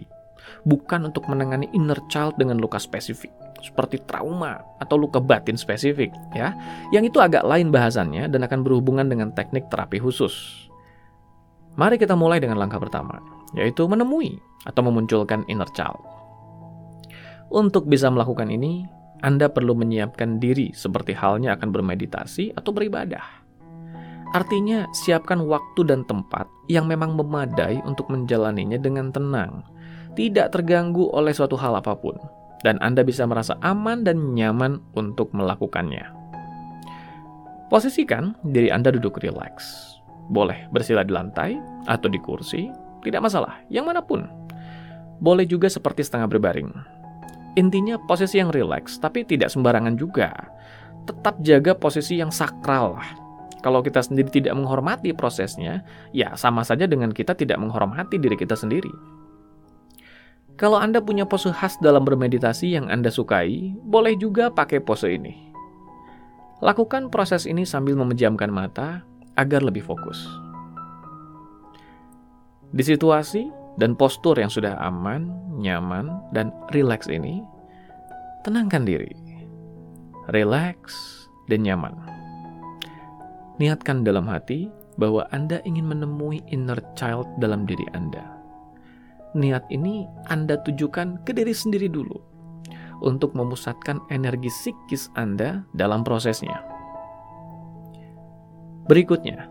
Bukan 0.64 1.12
untuk 1.12 1.28
menangani 1.28 1.68
inner 1.76 2.00
child 2.08 2.40
dengan 2.40 2.56
luka 2.56 2.80
spesifik, 2.80 3.28
seperti 3.60 4.00
trauma 4.08 4.64
atau 4.80 4.96
luka 4.96 5.20
batin 5.20 5.60
spesifik, 5.60 6.08
ya. 6.32 6.56
Yang 6.88 7.12
itu 7.12 7.18
agak 7.20 7.44
lain 7.44 7.68
bahasannya 7.68 8.32
dan 8.32 8.40
akan 8.48 8.64
berhubungan 8.64 9.12
dengan 9.12 9.28
teknik 9.36 9.68
terapi 9.68 10.00
khusus. 10.00 10.64
Mari 11.76 12.00
kita 12.00 12.16
mulai 12.16 12.40
dengan 12.40 12.56
langkah 12.56 12.80
pertama, 12.80 13.20
yaitu 13.52 13.84
menemui 13.84 14.40
atau 14.64 14.88
memunculkan 14.88 15.44
inner 15.52 15.68
child. 15.76 16.00
Untuk 17.52 17.84
bisa 17.84 18.08
melakukan 18.08 18.48
ini, 18.48 18.88
Anda 19.20 19.52
perlu 19.52 19.76
menyiapkan 19.76 20.40
diri 20.40 20.72
seperti 20.72 21.12
halnya 21.12 21.60
akan 21.60 21.76
bermeditasi 21.76 22.56
atau 22.56 22.72
beribadah. 22.72 23.37
Artinya, 24.36 24.84
siapkan 24.92 25.40
waktu 25.48 25.88
dan 25.88 26.04
tempat 26.04 26.44
yang 26.68 26.84
memang 26.84 27.16
memadai 27.16 27.80
untuk 27.88 28.12
menjalaninya 28.12 28.76
dengan 28.76 29.08
tenang, 29.08 29.64
tidak 30.12 30.52
terganggu 30.52 31.08
oleh 31.16 31.32
suatu 31.32 31.56
hal 31.56 31.80
apa 31.80 31.96
pun, 31.96 32.12
dan 32.60 32.76
Anda 32.84 33.00
bisa 33.00 33.24
merasa 33.24 33.56
aman 33.64 34.04
dan 34.04 34.36
nyaman 34.36 34.84
untuk 34.92 35.32
melakukannya. 35.32 36.04
Posisikan 37.72 38.36
diri 38.44 38.68
Anda 38.68 38.92
duduk 38.92 39.16
rileks. 39.20 39.96
Boleh 40.28 40.68
bersila 40.76 41.00
di 41.00 41.12
lantai 41.12 41.56
atau 41.88 42.12
di 42.12 42.20
kursi, 42.20 42.68
tidak 43.00 43.24
masalah, 43.24 43.64
yang 43.72 43.88
mana 43.88 44.04
pun. 44.04 44.28
Boleh 45.24 45.48
juga 45.48 45.72
seperti 45.72 46.04
setengah 46.04 46.28
berbaring. 46.28 46.68
Intinya 47.56 47.96
posisi 48.04 48.36
yang 48.36 48.52
rileks, 48.52 49.00
tapi 49.00 49.24
tidak 49.24 49.48
sembarangan 49.48 49.96
juga. 49.96 50.30
Tetap 51.08 51.40
jaga 51.40 51.72
posisi 51.72 52.20
yang 52.20 52.28
sakral 52.28 53.00
kalau 53.68 53.84
kita 53.84 54.00
sendiri 54.00 54.32
tidak 54.32 54.56
menghormati 54.56 55.12
prosesnya, 55.12 55.84
ya 56.16 56.32
sama 56.40 56.64
saja 56.64 56.88
dengan 56.88 57.12
kita 57.12 57.36
tidak 57.36 57.60
menghormati 57.60 58.16
diri 58.16 58.32
kita 58.32 58.56
sendiri. 58.56 58.88
Kalau 60.56 60.80
Anda 60.80 61.04
punya 61.04 61.28
pose 61.28 61.52
khas 61.52 61.76
dalam 61.84 62.08
bermeditasi 62.08 62.72
yang 62.72 62.88
Anda 62.88 63.12
sukai, 63.12 63.76
boleh 63.84 64.16
juga 64.16 64.48
pakai 64.48 64.80
pose 64.80 65.12
ini. 65.12 65.52
Lakukan 66.64 67.12
proses 67.12 67.44
ini 67.44 67.68
sambil 67.68 67.92
memejamkan 68.00 68.48
mata 68.48 69.04
agar 69.36 69.60
lebih 69.60 69.84
fokus. 69.84 70.16
Di 72.72 72.80
situasi 72.80 73.52
dan 73.76 74.00
postur 74.00 74.40
yang 74.40 74.48
sudah 74.48 74.80
aman, 74.80 75.28
nyaman, 75.60 76.08
dan 76.32 76.56
rileks 76.72 77.12
ini, 77.12 77.44
tenangkan 78.48 78.88
diri. 78.88 79.12
Rileks 80.32 81.28
dan 81.52 81.68
nyaman. 81.68 82.17
Niatkan 83.58 84.06
dalam 84.06 84.30
hati 84.30 84.70
bahwa 85.02 85.26
Anda 85.34 85.58
ingin 85.66 85.90
menemui 85.90 86.46
inner 86.50 86.78
child 86.94 87.26
dalam 87.42 87.66
diri 87.66 87.86
Anda. 87.90 88.22
Niat 89.34 89.66
ini 89.74 90.06
Anda 90.30 90.62
tujukan 90.62 91.26
ke 91.26 91.34
diri 91.34 91.50
sendiri 91.50 91.90
dulu, 91.90 92.22
untuk 93.02 93.34
memusatkan 93.34 93.98
energi 94.14 94.50
psikis 94.50 95.10
Anda 95.18 95.66
dalam 95.74 96.06
prosesnya. 96.06 96.62
Berikutnya, 98.86 99.50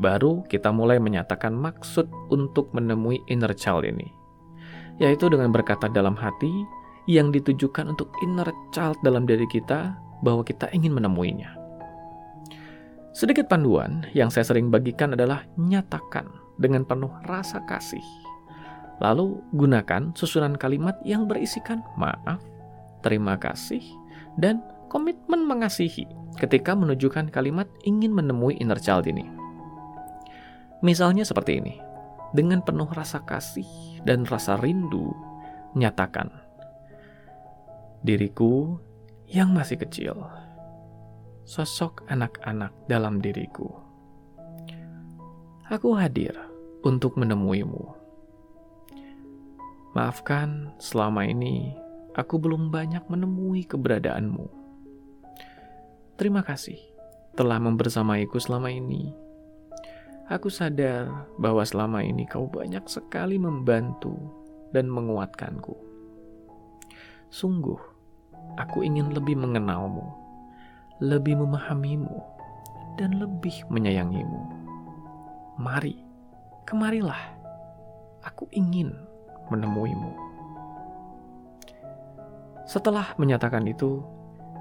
baru 0.00 0.42
kita 0.48 0.72
mulai 0.72 0.98
menyatakan 0.98 1.52
maksud 1.52 2.08
untuk 2.32 2.72
menemui 2.72 3.20
inner 3.28 3.52
child 3.52 3.84
ini, 3.84 4.08
yaitu 4.98 5.28
dengan 5.28 5.52
berkata 5.52 5.92
dalam 5.92 6.18
hati 6.18 6.50
yang 7.06 7.30
ditujukan 7.30 7.94
untuk 7.94 8.10
inner 8.24 8.48
child 8.74 8.98
dalam 9.06 9.28
diri 9.28 9.46
kita 9.46 9.94
bahwa 10.24 10.42
kita 10.42 10.72
ingin 10.74 10.96
menemuinya. 10.96 11.61
Sedikit 13.12 13.44
panduan 13.44 14.08
yang 14.16 14.32
saya 14.32 14.48
sering 14.48 14.72
bagikan 14.72 15.12
adalah 15.12 15.44
nyatakan 15.60 16.32
dengan 16.56 16.88
penuh 16.88 17.12
rasa 17.28 17.60
kasih. 17.68 18.04
Lalu 19.04 19.36
gunakan 19.52 20.16
susunan 20.16 20.56
kalimat 20.56 20.96
yang 21.04 21.28
berisikan 21.28 21.84
maaf, 22.00 22.40
terima 23.04 23.36
kasih, 23.36 23.84
dan 24.40 24.64
komitmen 24.88 25.44
mengasihi 25.44 26.08
ketika 26.40 26.72
menunjukkan 26.72 27.28
kalimat 27.28 27.68
ingin 27.84 28.16
menemui 28.16 28.56
inner 28.56 28.80
child 28.80 29.04
ini. 29.04 29.28
Misalnya 30.80 31.22
seperti 31.28 31.60
ini. 31.60 31.76
Dengan 32.32 32.64
penuh 32.64 32.88
rasa 32.88 33.20
kasih 33.28 34.00
dan 34.08 34.24
rasa 34.24 34.56
rindu, 34.56 35.12
nyatakan, 35.76 36.32
Diriku 38.00 38.80
yang 39.28 39.52
masih 39.52 39.76
kecil, 39.76 40.16
sosok 41.52 42.08
anak-anak 42.08 42.72
dalam 42.88 43.20
diriku. 43.20 43.68
Aku 45.68 45.92
hadir 45.92 46.32
untuk 46.80 47.20
menemuimu. 47.20 47.92
Maafkan 49.92 50.72
selama 50.80 51.28
ini 51.28 51.76
aku 52.16 52.40
belum 52.40 52.72
banyak 52.72 53.04
menemui 53.12 53.68
keberadaanmu. 53.68 54.48
Terima 56.16 56.40
kasih 56.40 56.80
telah 57.36 57.60
membersamaiku 57.60 58.40
selama 58.40 58.72
ini 58.72 59.12
Aku 60.32 60.48
sadar 60.48 61.28
bahwa 61.36 61.60
selama 61.60 62.00
ini 62.00 62.24
kau 62.24 62.48
banyak 62.48 62.88
sekali 62.88 63.36
membantu 63.36 64.16
dan 64.72 64.88
menguatkanku. 64.88 65.76
Sungguh, 67.28 67.76
aku 68.56 68.80
ingin 68.80 69.12
lebih 69.12 69.36
mengenalmu, 69.36 70.21
lebih 71.02 71.34
memahamimu, 71.42 72.14
dan 72.94 73.18
lebih 73.18 73.66
menyayangimu. 73.66 74.38
Mari, 75.58 75.98
kemarilah. 76.62 77.18
Aku 78.22 78.46
ingin 78.54 78.94
menemuimu. 79.50 80.14
Setelah 82.70 83.18
menyatakan 83.18 83.66
itu, 83.66 83.98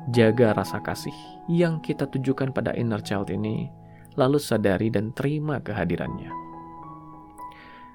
jaga 0.09 0.57
rasa 0.57 0.81
kasih 0.81 1.13
yang 1.45 1.77
kita 1.77 2.09
tujukan 2.09 2.49
pada 2.49 2.73
inner 2.73 3.05
child 3.05 3.29
ini 3.29 3.69
lalu 4.17 4.41
sadari 4.41 4.89
dan 4.89 5.13
terima 5.13 5.61
kehadirannya. 5.61 6.33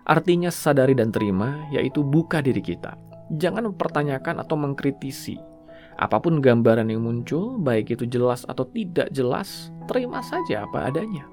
Artinya 0.06 0.54
sadari 0.54 0.94
dan 0.94 1.10
terima 1.10 1.66
yaitu 1.74 2.06
buka 2.06 2.38
diri 2.38 2.62
kita. 2.62 2.94
Jangan 3.26 3.74
mempertanyakan 3.74 4.38
atau 4.38 4.54
mengkritisi. 4.54 5.55
Apa 5.96 6.20
pun 6.20 6.44
gambaran 6.44 6.92
yang 6.92 7.04
muncul, 7.04 7.56
baik 7.56 7.96
itu 7.96 8.04
jelas 8.04 8.44
atau 8.44 8.68
tidak 8.68 9.08
jelas, 9.12 9.72
terima 9.88 10.20
saja 10.20 10.68
apa 10.68 10.92
adanya. 10.92 11.24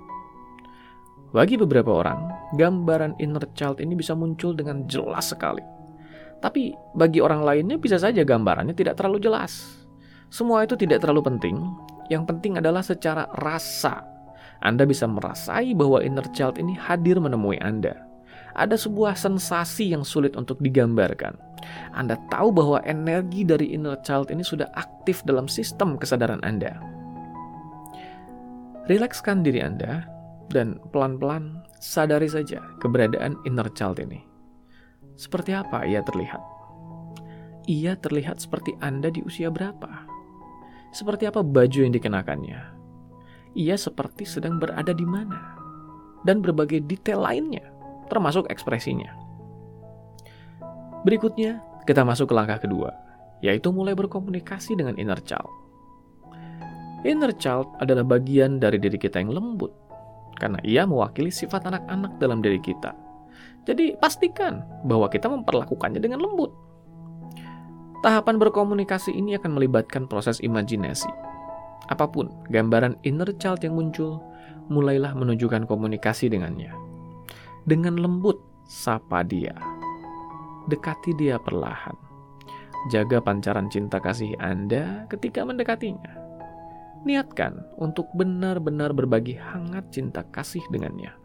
Bagi 1.36 1.60
beberapa 1.60 1.92
orang, 1.92 2.30
gambaran 2.56 3.20
inner 3.20 3.44
child 3.58 3.84
ini 3.84 3.98
bisa 3.98 4.16
muncul 4.16 4.56
dengan 4.56 4.88
jelas 4.88 5.36
sekali. 5.36 5.66
Tapi 6.40 6.72
bagi 6.96 7.20
orang 7.20 7.44
lainnya 7.44 7.76
bisa 7.76 8.00
saja 8.00 8.24
gambarannya 8.24 8.76
tidak 8.76 8.96
terlalu 8.96 9.20
jelas. 9.20 9.84
Semua 10.32 10.64
itu 10.64 10.80
tidak 10.80 11.04
terlalu 11.04 11.34
penting. 11.34 11.60
Yang 12.12 12.24
penting 12.30 12.60
adalah 12.60 12.84
secara 12.84 13.28
rasa 13.40 14.14
anda 14.64 14.88
bisa 14.88 15.04
merasai 15.12 15.76
bahwa 15.76 16.00
inner 16.00 16.24
child 16.32 16.56
ini 16.56 16.72
hadir 16.80 17.20
menemui 17.20 17.60
Anda. 17.60 18.00
Ada 18.54 18.78
sebuah 18.78 19.18
sensasi 19.18 19.92
yang 19.94 20.06
sulit 20.06 20.38
untuk 20.38 20.62
digambarkan. 20.62 21.34
Anda 21.96 22.20
tahu 22.30 22.54
bahwa 22.54 22.80
energi 22.86 23.42
dari 23.48 23.74
inner 23.74 23.98
child 24.06 24.30
ini 24.30 24.46
sudah 24.46 24.70
aktif 24.78 25.26
dalam 25.26 25.50
sistem 25.50 25.98
kesadaran 25.98 26.44
Anda. 26.46 26.78
Rilekskan 28.86 29.42
diri 29.42 29.64
Anda 29.64 30.06
dan 30.52 30.78
pelan-pelan 30.92 31.64
sadari 31.80 32.28
saja 32.30 32.62
keberadaan 32.84 33.40
inner 33.48 33.72
child 33.74 33.98
ini. 34.04 34.22
Seperti 35.18 35.56
apa 35.56 35.88
ia 35.88 36.04
terlihat? 36.04 36.42
Ia 37.66 37.96
terlihat 37.96 38.44
seperti 38.44 38.76
Anda 38.84 39.08
di 39.08 39.24
usia 39.24 39.48
berapa? 39.48 40.06
Seperti 40.94 41.26
apa 41.26 41.42
baju 41.42 41.80
yang 41.80 41.96
dikenakannya? 41.96 42.84
ia 43.54 43.78
seperti 43.78 44.26
sedang 44.26 44.58
berada 44.58 44.92
di 44.92 45.06
mana, 45.06 45.58
dan 46.26 46.42
berbagai 46.42 46.82
detail 46.86 47.22
lainnya, 47.22 47.73
termasuk 48.08 48.48
ekspresinya. 48.52 49.12
Berikutnya, 51.04 51.60
kita 51.84 52.08
masuk 52.08 52.32
ke 52.32 52.36
langkah 52.36 52.64
kedua, 52.64 52.96
yaitu 53.44 53.76
mulai 53.76 53.92
berkomunikasi 53.92 54.80
dengan 54.80 54.96
inner 54.96 55.20
child. 55.20 55.52
Inner 57.04 57.36
child 57.36 57.68
adalah 57.84 58.08
bagian 58.08 58.64
dari 58.64 58.80
diri 58.80 58.96
kita 58.96 59.20
yang 59.20 59.36
lembut, 59.36 59.76
karena 60.40 60.64
ia 60.64 60.88
mewakili 60.88 61.28
sifat 61.28 61.68
anak-anak 61.68 62.16
dalam 62.24 62.40
diri 62.40 62.64
kita. 62.64 62.96
Jadi, 63.68 64.00
pastikan 64.00 64.64
bahwa 64.88 65.12
kita 65.12 65.28
memperlakukannya 65.28 66.00
dengan 66.00 66.24
lembut. 66.24 66.52
Tahapan 68.04 68.36
berkomunikasi 68.36 69.16
ini 69.16 69.36
akan 69.40 69.56
melibatkan 69.56 70.08
proses 70.12 70.44
imajinasi, 70.44 71.08
Apa 71.92 72.08
pun 72.08 72.32
gambaran 72.48 72.96
inner 73.04 73.28
child 73.36 73.60
yang 73.64 73.76
muncul, 73.76 74.24
mulailah 74.72 75.12
menunjukkan 75.16 75.68
komunikasi 75.68 76.32
dengannya. 76.32 76.83
Dengan 77.64 77.96
lembut, 78.00 78.40
sapa 78.68 79.24
dia. 79.24 79.56
Dekati 80.68 81.16
dia 81.16 81.40
perlahan. 81.40 81.96
Jaga 82.92 83.24
pancaran 83.24 83.72
cinta 83.72 84.00
kasih 84.04 84.36
Anda 84.44 85.08
ketika 85.08 85.48
mendekatinya. 85.48 86.20
Niatkan 87.08 87.64
untuk 87.80 88.08
benar-benar 88.16 88.92
berbagi 88.92 89.40
hangat 89.40 89.92
cinta 89.92 90.24
kasih 90.32 90.64
dengannya. 90.72 91.16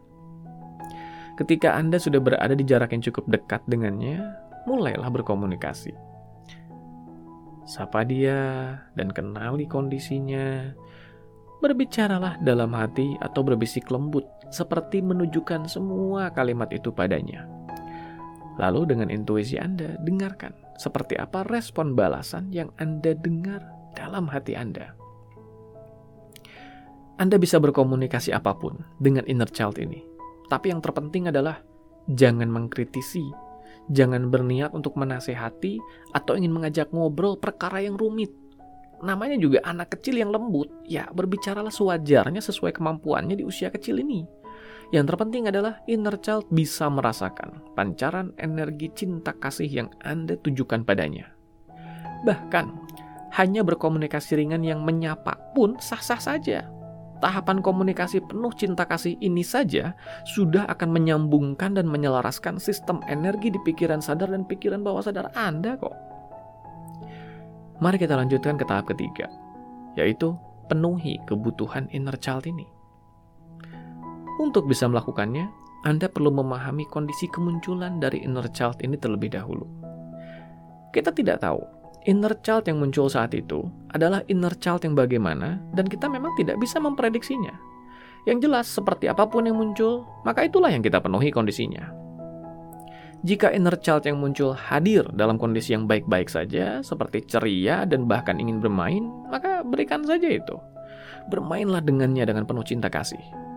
Ketika 1.35 1.75
Anda 1.75 1.99
sudah 1.99 2.19
berada 2.19 2.55
di 2.55 2.63
jarak 2.67 2.91
yang 2.91 3.03
cukup 3.03 3.27
dekat 3.31 3.63
dengannya, 3.67 4.23
mulailah 4.67 5.07
berkomunikasi 5.07 6.09
Sapa 7.69 8.01
dia 8.01 8.73
dan 8.97 9.13
kenali 9.13 9.69
kondisinya. 9.69 10.73
Berbicaralah 11.61 12.41
dalam 12.41 12.73
hati 12.73 13.13
atau 13.21 13.45
berbisik 13.45 13.93
lembut, 13.93 14.25
seperti 14.49 15.01
menunjukkan 15.01 15.69
semua 15.69 16.29
kalimat 16.33 16.69
itu 16.73 16.89
padanya. 16.93 17.45
Lalu 18.59 18.91
dengan 18.91 19.07
intuisi 19.07 19.55
Anda, 19.55 19.95
dengarkan 20.03 20.51
seperti 20.75 21.15
apa 21.15 21.47
respon 21.47 21.95
balasan 21.95 22.51
yang 22.51 22.73
Anda 22.75 23.15
dengar 23.15 23.63
dalam 23.95 24.27
hati 24.27 24.53
Anda. 24.57 24.93
Anda 27.19 27.35
bisa 27.35 27.59
berkomunikasi 27.59 28.31
apa 28.35 28.55
pun 28.55 28.79
dengan 28.99 29.27
inner 29.27 29.47
child 29.47 29.79
ini. 29.79 30.03
Tapi 30.47 30.71
yang 30.71 30.83
terpenting 30.83 31.31
adalah 31.31 31.59
jangan 32.11 32.47
mengkritisi 32.47 33.49
Jangan 33.89 34.29
berniat 34.29 34.77
untuk 34.77 34.93
menasehati 35.01 35.81
atau 36.13 36.37
ingin 36.37 36.53
mengajak 36.53 36.93
ngobrol 36.93 37.41
perkara 37.41 37.81
yang 37.81 37.97
rumit. 37.97 38.29
Namanya 39.01 39.41
juga 39.41 39.65
anak 39.65 39.97
kecil 39.97 40.21
yang 40.21 40.29
lembut, 40.29 40.69
ya 40.85 41.09
berbicaralah 41.09 41.73
sewajarnya 41.73 42.37
sesuai 42.37 42.77
kemampuannya 42.77 43.33
di 43.33 43.41
usia 43.41 43.73
kecil 43.73 43.97
ini. 43.97 44.29
Yang 44.89 45.13
terpenting 45.13 45.45
adalah 45.45 45.85
inner 45.85 46.17
child 46.17 46.49
bisa 46.49 46.89
merasakan 46.89 47.61
pancaran 47.77 48.33
energi 48.41 48.89
cinta 48.93 49.37
kasih 49.37 49.69
yang 49.69 49.89
Anda 50.01 50.33
tujukan 50.41 50.81
padanya. 50.81 51.29
Bahkan, 52.25 52.65
hanya 53.37 53.61
berkomunikasi 53.61 54.41
ringan 54.41 54.65
yang 54.65 54.81
menyapa 54.81 55.53
pun 55.53 55.77
sah-sah 55.77 56.17
saja 56.17 56.65
tahapan 57.19 57.59
komunikasi 57.59 58.23
penuh 58.23 58.51
cinta 58.55 58.87
kasih 58.87 59.19
ini 59.19 59.43
saja 59.43 59.93
sudah 60.23 60.65
akan 60.71 60.89
menyambungkan 60.95 61.75
dan 61.75 61.85
menyelaraskan 61.85 62.57
sistem 62.57 63.03
energi 63.11 63.51
di 63.51 63.59
pikiran 63.61 63.99
sadar 63.99 64.31
dan 64.31 64.47
pikiran 64.47 64.81
bawah 64.81 65.03
sadar 65.03 65.29
Anda 65.35 65.75
kok. 65.75 65.93
Mari 67.79 67.95
kita 67.99 68.15
lanjutkan 68.15 68.59
ke 68.59 68.67
tahap 68.67 68.91
ketiga, 68.91 69.31
yaitu 69.95 70.35
penuhi 70.67 71.19
kebutuhan 71.27 71.87
inner 71.95 72.15
child 72.19 72.43
ini. 72.47 72.78
Untuk 74.39 74.71
bisa 74.71 74.87
melakukannya, 74.87 75.51
Anda 75.83 76.07
perlu 76.07 76.31
memahami 76.31 76.87
kondisi 76.87 77.27
kemunculan 77.27 77.99
dari 77.99 78.23
inner 78.23 78.47
child 78.55 78.79
ini 78.79 78.95
terlebih 78.95 79.35
dahulu. 79.35 79.67
Kita 80.95 81.11
tidak 81.11 81.43
tahu 81.43 81.59
inner 82.07 82.31
child 82.39 82.63
yang 82.71 82.79
muncul 82.79 83.11
saat 83.11 83.35
itu 83.35 83.67
adalah 83.91 84.23
inner 84.31 84.55
child 84.55 84.87
yang 84.87 84.95
bagaimana 84.95 85.59
dan 85.75 85.85
kita 85.85 86.07
memang 86.07 86.31
tidak 86.39 86.55
bisa 86.55 86.79
memprediksinya. 86.79 87.51
Yang 88.23 88.47
jelas 88.47 88.65
seperti 88.71 89.11
apa 89.11 89.27
pun 89.27 89.43
yang 89.43 89.59
muncul, 89.59 90.07
maka 90.23 90.47
itulah 90.47 90.71
yang 90.71 90.79
kita 90.79 91.03
penuhi 91.03 91.35
kondisinya. 91.35 91.91
Jika 93.19 93.51
inner 93.51 93.75
child 93.75 94.07
yang 94.07 94.23
muncul 94.23 94.55
hadir 94.55 95.03
dalam 95.11 95.35
kondisi 95.35 95.75
yang 95.75 95.83
baik-baik 95.83 96.31
saja, 96.31 96.79
seperti 96.79 97.27
ceria 97.27 97.83
dan 97.83 98.07
bahkan 98.07 98.39
ingin 98.39 98.63
bermain, 98.63 99.03
maka 99.27 99.59
berikan 99.67 100.07
saja 100.07 100.31
itu. 100.31 100.55
Bermainlah 101.27 101.83
dengannya 101.83 102.23
dengan 102.23 102.47
penuh 102.47 102.63
cinta 102.63 102.87
kasih. 102.87 103.48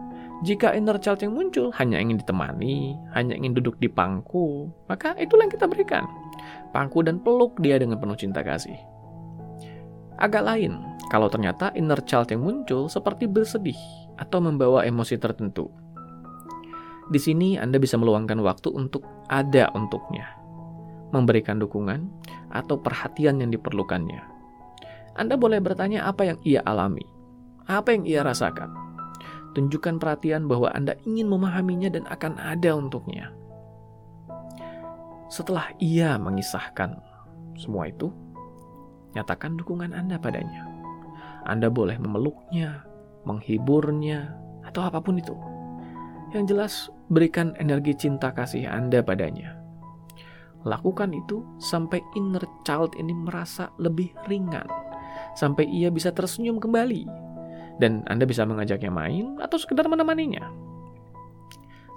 Jika 0.42 0.74
inner 0.74 0.98
child 0.98 1.22
yang 1.22 1.38
muncul 1.38 1.70
hanya 1.78 2.02
ingin 2.02 2.18
ditemani, 2.18 2.98
hanya 3.14 3.38
ingin 3.38 3.54
duduk 3.54 3.78
di 3.78 3.86
pangku, 3.86 4.66
maka 4.90 5.14
itulah 5.14 5.46
yang 5.46 5.54
kita 5.54 5.70
berikan. 5.70 6.02
Pangku 6.74 7.06
dan 7.06 7.22
peluk 7.22 7.62
dia 7.62 7.78
dengan 7.78 8.02
penuh 8.02 8.18
cinta 8.18 8.42
kasih. 8.42 8.74
Agak 10.18 10.42
lain, 10.42 10.82
kalau 11.14 11.30
ternyata 11.30 11.70
inner 11.78 12.02
child 12.02 12.34
yang 12.34 12.42
muncul 12.42 12.90
seperti 12.90 13.30
bersedih 13.30 13.78
atau 14.18 14.42
membawa 14.42 14.82
emosi 14.82 15.14
tertentu. 15.14 15.70
Di 17.06 17.22
sini 17.22 17.54
Anda 17.54 17.78
bisa 17.78 17.94
meluangkan 17.94 18.42
waktu 18.42 18.70
untuk 18.74 19.06
ada 19.30 19.70
untuknya, 19.78 20.26
memberikan 21.14 21.62
dukungan 21.62 22.10
atau 22.50 22.82
perhatian 22.82 23.38
yang 23.38 23.54
diperlukannya. 23.54 24.22
Anda 25.14 25.38
boleh 25.38 25.62
bertanya 25.62 26.02
apa 26.08 26.34
yang 26.34 26.38
ia 26.42 26.66
alami, 26.66 27.04
apa 27.70 27.94
yang 27.94 28.02
ia 28.08 28.26
rasakan. 28.26 28.91
Tunjukkan 29.52 30.00
perhatian 30.00 30.48
bahwa 30.48 30.72
Anda 30.72 30.96
ingin 31.04 31.28
memahaminya 31.28 31.92
dan 31.92 32.08
akan 32.08 32.40
ada 32.40 32.72
untuknya. 32.72 33.28
Setelah 35.28 35.72
ia 35.80 36.16
mengisahkan 36.16 36.96
semua 37.56 37.88
itu, 37.88 38.08
nyatakan 39.12 39.56
dukungan 39.60 39.92
Anda 39.92 40.16
padanya. 40.16 40.68
Anda 41.44 41.68
boleh 41.68 42.00
memeluknya, 42.00 42.84
menghiburnya, 43.28 44.32
atau 44.64 44.88
apa 44.88 45.04
pun 45.04 45.20
itu. 45.20 45.36
Yang 46.32 46.44
jelas, 46.48 46.72
berikan 47.12 47.52
energi 47.60 47.92
cinta 47.92 48.32
kasih 48.32 48.64
Anda 48.64 49.04
padanya. 49.04 49.60
Lakukan 50.64 51.12
itu 51.12 51.44
sampai 51.58 52.00
inner 52.16 52.46
child 52.64 52.94
ini 52.96 53.12
merasa 53.12 53.68
lebih 53.76 54.14
ringan, 54.30 54.64
sampai 55.36 55.66
ia 55.68 55.90
bisa 55.90 56.14
tersenyum 56.14 56.62
kembali, 56.62 57.04
dan 57.78 58.04
Anda 58.10 58.28
bisa 58.28 58.44
mengajaknya 58.44 58.92
main 58.92 59.38
atau 59.40 59.56
sekedar 59.56 59.88
menemaninya. 59.88 60.50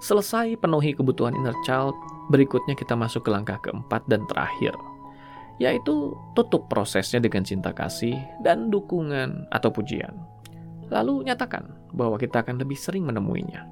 Selesai 0.00 0.60
penuhi 0.60 0.92
kebutuhan 0.92 1.32
inner 1.32 1.56
child, 1.64 1.96
berikutnya 2.28 2.76
kita 2.76 2.92
masuk 2.92 3.24
ke 3.24 3.30
langkah 3.32 3.56
keempat 3.64 4.04
dan 4.06 4.28
terakhir, 4.28 4.76
yaitu 5.56 6.12
tutup 6.36 6.68
prosesnya 6.68 7.16
dengan 7.16 7.42
cinta 7.42 7.72
kasih 7.72 8.16
dan 8.44 8.68
dukungan 8.68 9.48
atau 9.48 9.72
pujian. 9.72 10.12
Lalu 10.92 11.26
nyatakan 11.26 11.66
bahwa 11.96 12.20
kita 12.20 12.44
akan 12.44 12.60
lebih 12.60 12.76
sering 12.76 13.08
menemuinya. 13.08 13.66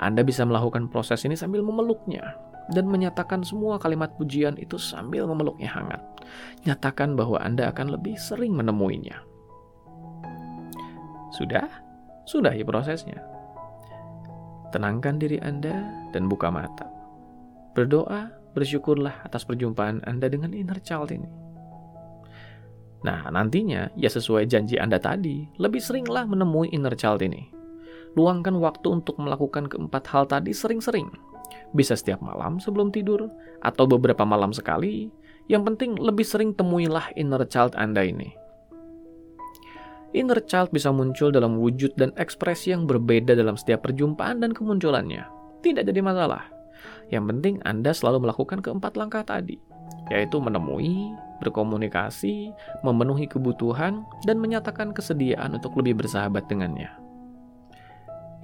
Anda 0.00 0.24
bisa 0.24 0.46
melakukan 0.48 0.88
proses 0.88 1.20
ini 1.28 1.36
sambil 1.36 1.60
memeluknya 1.60 2.32
dan 2.70 2.88
menyatakan 2.88 3.42
semua 3.42 3.76
kalimat 3.76 4.14
pujian 4.16 4.54
itu 4.56 4.78
sambil 4.78 5.26
memeluknya 5.26 5.68
hangat. 5.68 6.00
Nyatakan 6.64 7.18
bahwa 7.18 7.42
Anda 7.42 7.74
akan 7.74 7.98
lebih 7.98 8.16
sering 8.16 8.54
menemuinya. 8.54 9.31
Sudah? 11.34 11.66
Sudah 12.28 12.54
ya 12.54 12.62
prosesnya. 12.62 13.20
Tenangkan 14.70 15.20
diri 15.20 15.36
Anda 15.42 15.84
dan 16.12 16.28
buka 16.28 16.48
mata. 16.48 16.88
Berdoa, 17.76 18.32
bersyukurlah 18.52 19.24
atas 19.24 19.44
perjumpaan 19.44 20.04
Anda 20.04 20.28
dengan 20.28 20.52
inner 20.52 20.80
child 20.80 21.12
ini. 21.12 21.28
Nah, 23.02 23.26
nantinya, 23.32 23.90
ya 23.98 24.06
sesuai 24.06 24.46
janji 24.46 24.78
Anda 24.78 25.02
tadi, 25.02 25.50
lebih 25.58 25.82
seringlah 25.82 26.24
menemui 26.28 26.70
inner 26.70 26.94
child 26.94 27.24
ini 27.26 27.62
luangkan 28.14 28.56
waktu 28.60 29.00
untuk 29.02 29.16
melakukan 29.16 29.68
keempat 29.68 30.04
hal 30.12 30.24
tadi 30.28 30.52
sering-sering. 30.52 31.08
Bisa 31.72 31.96
setiap 31.96 32.20
malam 32.20 32.60
sebelum 32.60 32.92
tidur, 32.92 33.28
atau 33.64 33.84
beberapa 33.88 34.24
malam 34.24 34.52
sekali. 34.52 35.08
Yang 35.50 35.74
penting 35.74 35.90
lebih 35.98 36.24
sering 36.24 36.50
temuilah 36.54 37.12
inner 37.18 37.42
child 37.48 37.74
Anda 37.76 38.06
ini. 38.06 38.32
Inner 40.12 40.44
child 40.44 40.68
bisa 40.76 40.92
muncul 40.92 41.32
dalam 41.32 41.56
wujud 41.56 41.96
dan 41.96 42.12
ekspresi 42.20 42.76
yang 42.76 42.84
berbeda 42.84 43.32
dalam 43.32 43.56
setiap 43.56 43.88
perjumpaan 43.88 44.44
dan 44.44 44.52
kemunculannya. 44.52 45.24
Tidak 45.64 45.88
jadi 45.88 46.00
masalah. 46.04 46.52
Yang 47.08 47.24
penting 47.32 47.54
Anda 47.64 47.96
selalu 47.96 48.28
melakukan 48.28 48.60
keempat 48.60 49.00
langkah 49.00 49.24
tadi, 49.24 49.56
yaitu 50.12 50.36
menemui, 50.36 51.16
berkomunikasi, 51.40 52.52
memenuhi 52.84 53.24
kebutuhan, 53.24 54.04
dan 54.28 54.36
menyatakan 54.36 54.92
kesediaan 54.92 55.56
untuk 55.56 55.72
lebih 55.80 56.04
bersahabat 56.04 56.44
dengannya. 56.44 56.92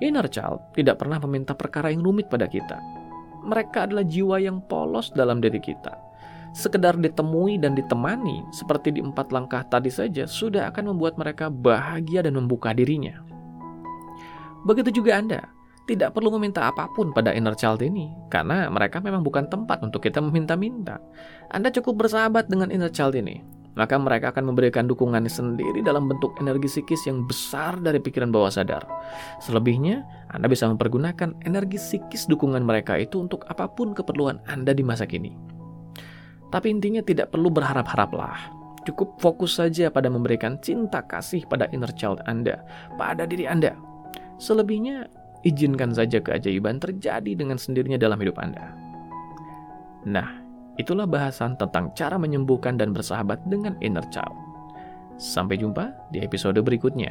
Inner 0.00 0.24
child 0.31 0.72
tidak 0.72 1.04
pernah 1.04 1.20
meminta 1.20 1.52
perkara 1.52 1.92
yang 1.92 2.00
rumit 2.00 2.33
pada 2.33 2.48
kita. 2.48 2.81
Mereka 3.44 3.92
adalah 3.92 4.09
jiwa 4.09 4.40
yang 4.40 4.64
polos 4.64 5.12
dalam 5.12 5.44
diri 5.44 5.61
kita. 5.61 6.08
Sekedar 6.59 6.99
ditemui 6.99 7.55
dan 7.62 7.79
ditemani, 7.79 8.42
seperti 8.51 8.90
di 8.90 8.99
empat 8.99 9.31
langkah 9.31 9.62
tadi 9.62 9.94
saja, 9.94 10.27
sudah 10.27 10.66
akan 10.75 10.90
membuat 10.90 11.14
mereka 11.14 11.47
bahagia 11.47 12.27
dan 12.27 12.35
membuka 12.35 12.75
dirinya. 12.75 13.23
Begitu 14.66 14.99
juga 14.99 15.23
Anda, 15.23 15.47
tidak 15.87 16.18
perlu 16.18 16.35
meminta 16.35 16.66
apa 16.66 16.90
pun 16.99 17.14
pada 17.14 17.31
inner 17.31 17.55
child 17.55 17.79
ini, 17.87 18.11
karena 18.27 18.66
mereka 18.75 18.99
memang 18.99 19.23
bukan 19.23 19.47
tempat 19.47 19.87
untuk 19.87 20.03
kita 20.03 20.18
meminta-minta. 20.18 20.99
Anda 21.55 21.71
cukup 21.71 22.03
bersahabat 22.03 22.51
dengan 22.51 22.75
inner 22.75 22.90
child 22.90 23.14
ini, 23.14 23.38
maka 23.79 23.94
mereka 23.94 24.35
akan 24.35 24.51
memberikan 24.51 24.90
dukungan 24.90 25.31
sendiri 25.31 25.79
dalam 25.87 26.11
bentuk 26.11 26.35
energi 26.42 26.66
psikis 26.66 27.07
yang 27.07 27.23
besar 27.23 27.79
dari 27.79 28.03
pikiran 28.03 28.35
bawah 28.35 28.51
sadar. 28.51 28.83
Selebihnya, 29.38 30.03
Anda 30.35 30.51
bisa 30.51 30.66
mempergunakan 30.66 31.38
energi 31.47 31.79
psikis 31.79 32.27
dukungan 32.27 32.66
mereka 32.66 32.99
itu 32.99 33.23
untuk 33.23 33.47
apa 33.47 33.71
pun 33.71 33.94
keperluan 33.94 34.42
Anda 34.51 34.75
di 34.75 34.83
masa 34.83 35.07
kini. 35.07 35.58
Tapi 36.48 36.72
intinya 36.72 37.04
tidak 37.04 37.32
perlu 37.32 37.52
berharap-haraplah. 37.52 38.56
Cukup 38.88 39.20
fokus 39.20 39.61
saja 39.61 39.92
pada 39.92 40.08
memberikan 40.08 40.56
cinta 40.64 41.04
kasih 41.04 41.44
pada 41.44 41.68
inner 41.76 41.92
child 41.92 42.24
Anda, 42.24 42.64
pada 42.96 43.28
diri 43.28 43.44
Anda. 43.44 43.76
Selebihnya, 44.40 45.12
izinkan 45.44 45.92
saja 45.92 46.24
keajaiban 46.24 46.80
terjadi 46.80 47.37
dengan 47.37 47.61
sendirinya 47.61 48.00
dalam 48.00 48.16
hidup 48.16 48.40
Anda. 48.40 48.72
Nah, 50.08 50.48
Itulah 50.78 51.11
bahasan 51.11 51.58
tentang 51.58 51.90
cara 51.98 52.14
menyembuhkan 52.22 52.78
dan 52.78 52.94
bersahabat 52.94 53.42
dengan 53.50 53.74
inner 53.82 54.06
child. 54.14 54.38
Sampai 55.18 55.58
jumpa 55.58 55.90
di 56.14 56.22
episode 56.22 56.62
berikutnya. 56.62 57.11